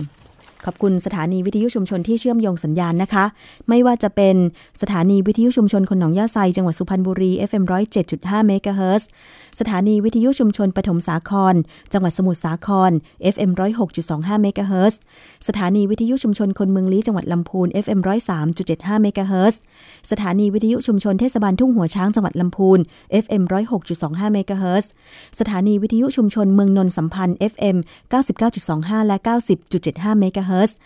[0.64, 3.24] ขอบคุณสถานีวิทยุชุมชนที่เชื่อมโยงสัญญาณนะคะ
[3.68, 4.36] ไม่ว่าจะเป็น
[4.82, 7.64] สถานีวิทยุชุมชนคนหนองย่าไซจังหวัดสุพรรณบุรี FM
[8.06, 9.08] 107.5เมกะเฮิรตซ์
[9.60, 11.54] สถานีวิทยุชุมชนปฐมสาคร
[11.92, 12.90] จังหวัดสมุทรสาคร
[13.34, 13.50] FM
[13.96, 15.00] 106.25เมกะเฮิรตซ์
[15.48, 18.00] สถานีวิทยุชุมชนคนเมืองลี้จังหวัดลำพูน FM
[18.50, 19.60] 103.75เมกะเฮิรตซ์
[20.10, 22.78] สถานีวิทยุชุมชนเทศบาลทุ่งหัวช้างจังหวัดลำพูน
[23.24, 23.42] FM
[23.88, 24.90] 106.25เมกะเฮิรตซ์
[25.40, 27.76] สถานีวิทยุชุมชนเมืองนนสัมพันธ์ FM
[28.42, 29.16] 99.25 และ
[29.68, 30.76] 90.75เมกะเฮิรตซ์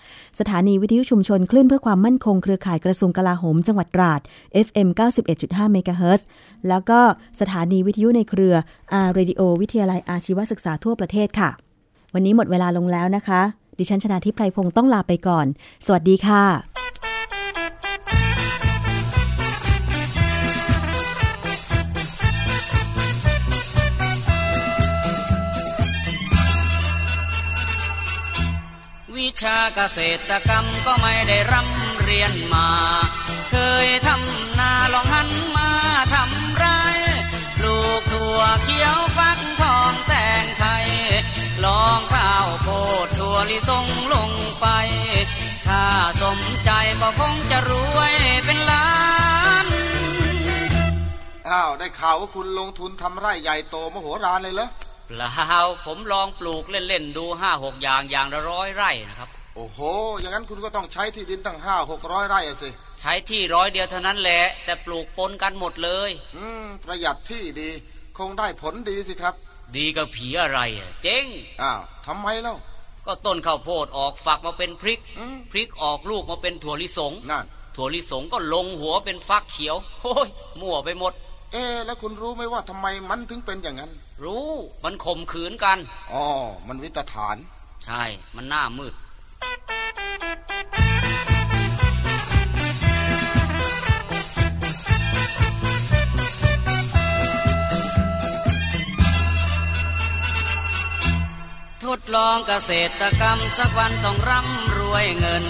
[0.41, 4.21] สถานีวิทยุชุมชนคลื่นเพื่อความมั่นคงเครือข่ายกระทรวงกลาโหมจังหวัดตราด
[4.67, 4.89] FM
[5.31, 6.27] 91.5เมกะเฮิรตซ์
[6.69, 7.01] แล้วก็
[7.41, 8.56] สถานีวิทยุในเครือ
[8.93, 11.51] R Radio วิทยาลัยอาชีวศึกษาทั่วประเทศค่ะ
[12.15, 13.43] วันนี้หมดเวลาลงแล้วนะคะ
[13.79, 15.47] ดิฉันชนะทิพไพรพงศ์ต้องลาไปก่อน
[15.87, 16.45] สวัสดีค่ะ
[29.17, 32.69] วิชาเกษตรกรรมก็ไม่ได้ร่ำเรียนมา
[33.51, 34.46] เคยทำ
[38.65, 40.87] เขียวฟักทองแตงไทย
[41.65, 42.69] ลองข้าวโพ
[43.05, 44.31] ดถั่วลิสงลง
[44.61, 44.67] ไป
[45.69, 45.85] ถ้า
[46.23, 48.89] สมใจก็คงจะรวยเป็นล้า
[49.65, 49.67] น
[51.49, 54.69] อ้าวได้ข่าวว่าคุณลงทุนทำไร่ใหญ่โตมโหฬารเลยเหรอ
[55.07, 59.79] เปล่าผมลองปลูกเล่นๆดูห้าหกอย่างอย่างละร้อยไร่นะครับ โอ้โห
[60.21, 67.71] อย่างนั้นคุณก็ต้องใช้ที่ดินตั้งห้าหกร้อยไร่อะสิ ใช้ที่ร้อยเดียวเท่านั้นแหละ แต่ปลูกปนกันหมดเลย อืม ประหยัดที่ดี
[68.19, 69.35] คงได้ผลดีสิครับ
[69.77, 71.27] ดีกับผีอะไรอะเจ๊ง
[71.63, 72.57] อ้าวทำไมเล่า
[73.07, 75.01] ก็ต้นข้าวโพดออกฝักมาเป็นพริก
[75.51, 77.45] พริกออกลูกมาเป็นถั่วลิสงนั่น
[77.77, 80.29] ถั่วลิสงก็ลงหัวเป็นฟักเขียวโอ้ย
[80.61, 81.13] มั่วไปหมด
[81.53, 83.93] เอ๊ะแล้วคุณรู้ไหมว่าทำไมมันถึงเป็นอย่างนั้น
[84.25, 84.51] รู้
[84.85, 85.79] มันข่มขืนกัน
[86.13, 86.25] อ๋อ
[86.69, 87.37] มันวิตฐาน
[87.85, 88.03] ใช่
[88.37, 88.95] มันหน้ามืด
[101.87, 105.45] ทดลองเกษตรกรรมสักวันต้องร่ำรวยเงิน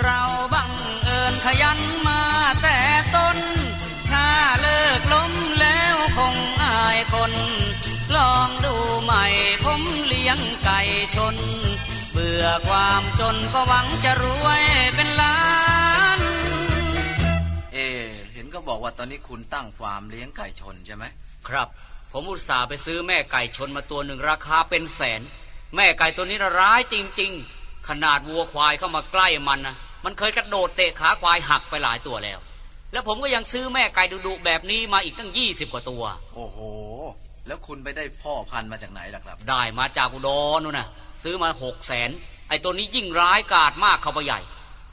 [0.00, 0.20] เรา
[0.54, 0.70] บัง
[1.04, 2.22] เอิญขยันมา
[2.62, 2.78] แต่
[3.14, 3.38] ต้น
[4.10, 4.28] ถ้า
[4.60, 7.32] เลิกล้มแล้วคงอายคน
[8.16, 9.24] ลองดูใหม่
[9.64, 10.80] ผมเลี้ยงไก่
[11.16, 11.36] ชน
[12.12, 14.62] เบื่อความจนก็หวังจะรวย
[14.94, 15.38] เป็นล้า
[16.18, 16.20] น
[17.72, 17.78] เอ
[18.34, 21.04] เห็นก็บอกว่าตอนนี้คุณตั้งฟาร์มเลี้ยงไก่ชนใช่ไหม
[21.48, 21.68] ครับ
[22.12, 25.22] ผมอุตส่าห์ไปซื้อแม่ไก่ชนมาตัวหนึ่งราคาเป็นแสน
[25.76, 32.38] แม่ไก่ตัวนี้ระร้ายจริง ๆ ขนาดวัวควายเข้ามาใกล้มันนะมันเคยกระโดดเตะขาควายหักไปหลายตัวแล้ว
[32.92, 36.02] แล้วผมก็ยังซื้อแม่ไก่ดุๆแบบนี้มาอีกตั้งยี่สิบกว่าตัว
[36.34, 36.58] โอ้โห
[37.46, 40.88] แล้วคุณไปได้พ่อพันธุ์มาจากไหนล่ะครับ ได้มาจากอุดรนู่นนะ
[41.24, 42.10] ซื้อมาหกแสน
[42.48, 44.40] ไอ้ตัวนี้ยิ่งร้ายกาจมากเข้าไปใหญ่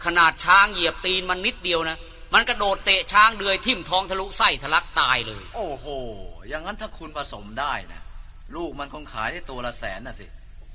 [0.06, 1.98] ขนาดช้างเหยียบตีนมันนิดเดียวนะ
[2.34, 5.86] มันกระโดดเตะช้างเดือยทิ่มท้องทะลุไส้ทะลักตายเลย โอ้โห
[6.48, 8.02] อย่างนั้นถ้าคุณผสมได้นะ
[8.56, 10.26] ลูกมันคงขายได้ตัวละแสนน่ะสิ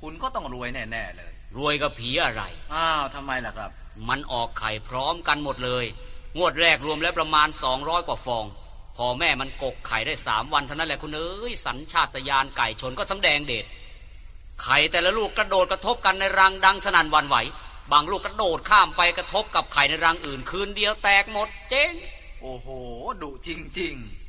[0.01, 2.41] คุณก็ต้องรวยแน่ๆเลย รวยกับผีอะไร
[2.73, 3.71] อ้าวทำไมล่ะครับ
[4.09, 5.85] มันออกไข่พร้อมกันหมดเลย
[6.37, 8.45] งวดแรกรวมแล้วประมาณสองร้อยกว่าฟอง
[8.97, 13.65] พอแม่มันกกไข่ได้สามวันเท่านั้นแหละคุณเอ้ยสัญชาตญาณไก่ชนก็สำแดงเดช
[14.63, 17.37] ไข่แต่ละลูกกระโดดกระทบกันในรังดังสนั่นหวันไหว
[17.91, 21.93] บางลูกกระโดดข้ามไปกระทบกับไข่ในรังอื่นคืนเดียวแตกหมดเจ๊ง
[22.41, 22.67] โอ้โห
[23.21, 23.49] ดุจ
[23.79, 24.21] ริง ๆ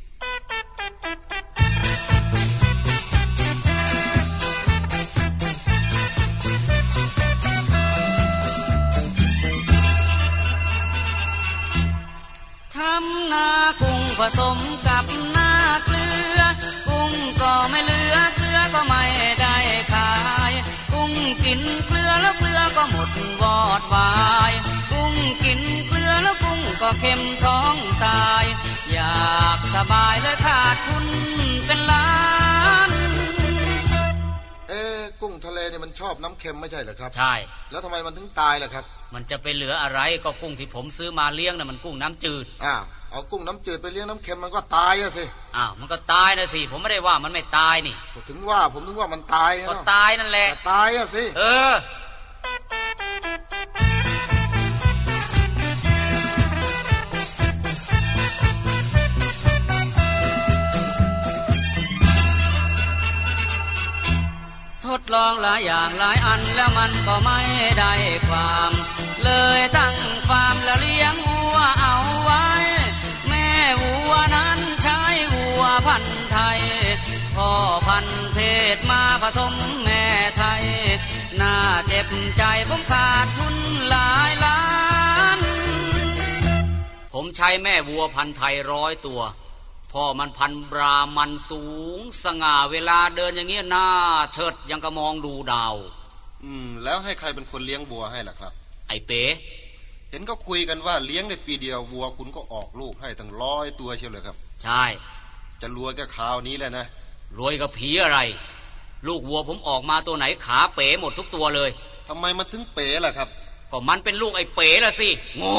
[13.08, 13.48] ำนา
[13.80, 15.04] กุ้งผสมกับ
[15.36, 15.50] นา
[15.84, 16.06] เกลื
[16.38, 16.40] อ
[16.88, 17.12] กุ้ง
[17.42, 19.04] ก็ไม่เหลือเกลือก็ไม่
[19.40, 19.56] ได้
[19.92, 20.12] ขา
[20.50, 20.52] ย
[20.92, 21.12] กุ้ง
[21.44, 23.10] กินเกลือแล้วเกลือก็ก็หมด
[23.42, 24.10] วอดวา
[24.50, 24.52] ย
[24.90, 25.14] กุ้ง
[25.44, 28.44] กินเกลือแล้วกุ้งก็เค็มท้องตาย
[28.92, 31.06] อยากสบายเลยขาดทุน
[31.66, 32.08] เป็นล้า
[32.88, 32.90] น
[34.68, 37.34] เอ๊ะกุ้งทะเลเนี่ยมันชอบน้ำเค็มไม่ใช่เหรอครับ ใช่
[37.70, 38.84] แล้วทำไมมันถึงตายล่ะครับ
[39.14, 45.24] มันจะไปเหลืออะไรก็กุ้งที่ผมซื้อมาเลี้ยงน่ะมันกุ้งน้ำจืดอ้าวเอากุ้งน้ำจืดไปเลี้ยงน้ำเค็มมันก็ตายอะสิ
[45.56, 47.94] อ้าวมันก็ตายนะสิผมไม่ได้ว่ามันไม่ตายนี่
[48.28, 51.74] ถึงว่าผมถึงว่ามันตายก็ตายนั่นแหละแต่ตายอะสิเออ
[64.84, 67.40] ทดลองหลายอย่างหลายอันแล้วมันก็ไม่
[67.78, 67.92] ได้
[68.28, 68.72] ความ
[69.24, 69.96] เลยตั้ง
[70.28, 72.48] ฟาร์มแล้วเลี้ยงวัวเอาไว้
[73.28, 73.48] แม่
[73.82, 75.00] วัวนั้นใช้
[75.34, 76.60] วัวพันธุ์ไทย
[77.36, 77.50] พ่อ
[77.86, 78.40] พันธุ์เท
[78.74, 79.54] ศมาผสม
[79.84, 80.04] แม่
[80.38, 80.64] ไทย
[81.40, 81.54] น่า
[81.86, 83.56] เจ็บใจผมขาดทุน
[83.90, 84.62] หลายล้า
[85.36, 85.38] น
[87.12, 89.20] ผมใช้แม่วัวพันธุ์ไทยร้อยตัว
[89.92, 91.64] พ่อมันพันบรามันสู
[91.96, 93.88] ง สง่าเวลาเดินอย่างเงี้ยหน้า
[94.32, 95.74] เชิดยังกระมองดูดาว
[96.44, 98.52] อืม แล้วให้ใครเป็นคนเลี้ยงวัวให้ล่ะครับ
[98.92, 99.22] ไอ้เป๋
[100.10, 104.84] เห็นก็คุยกันว่าเลี้ยงในปีเดียววัวคุณก็ออกลูกให้ตั้งร้อยตัวเชียวเลยครับ ใช่
[105.60, 106.86] จะรวยก็คราวนี้แหละนะ
[107.38, 108.18] รวยกับผีอะไร
[109.06, 111.70] ลูกวัวผมออกมาตัวไหนขาเป๋หมดทุกตัวเลย
[112.08, 113.28] ทำไมมันถึงเป๋ล่ะครับ
[113.70, 115.56] ก็มันเป็นลูกไอ้เป๋ละสิโง่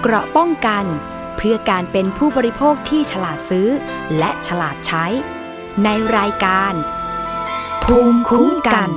[0.00, 0.84] เกราะป้องกัน
[1.36, 3.68] เพื่อการเป็นผู้บริโภคที่ฉลาดซื้อ
[4.18, 5.04] และฉลาดใช้
[5.84, 6.74] ในรายการ
[7.82, 8.90] ภูมิคุ้มกัน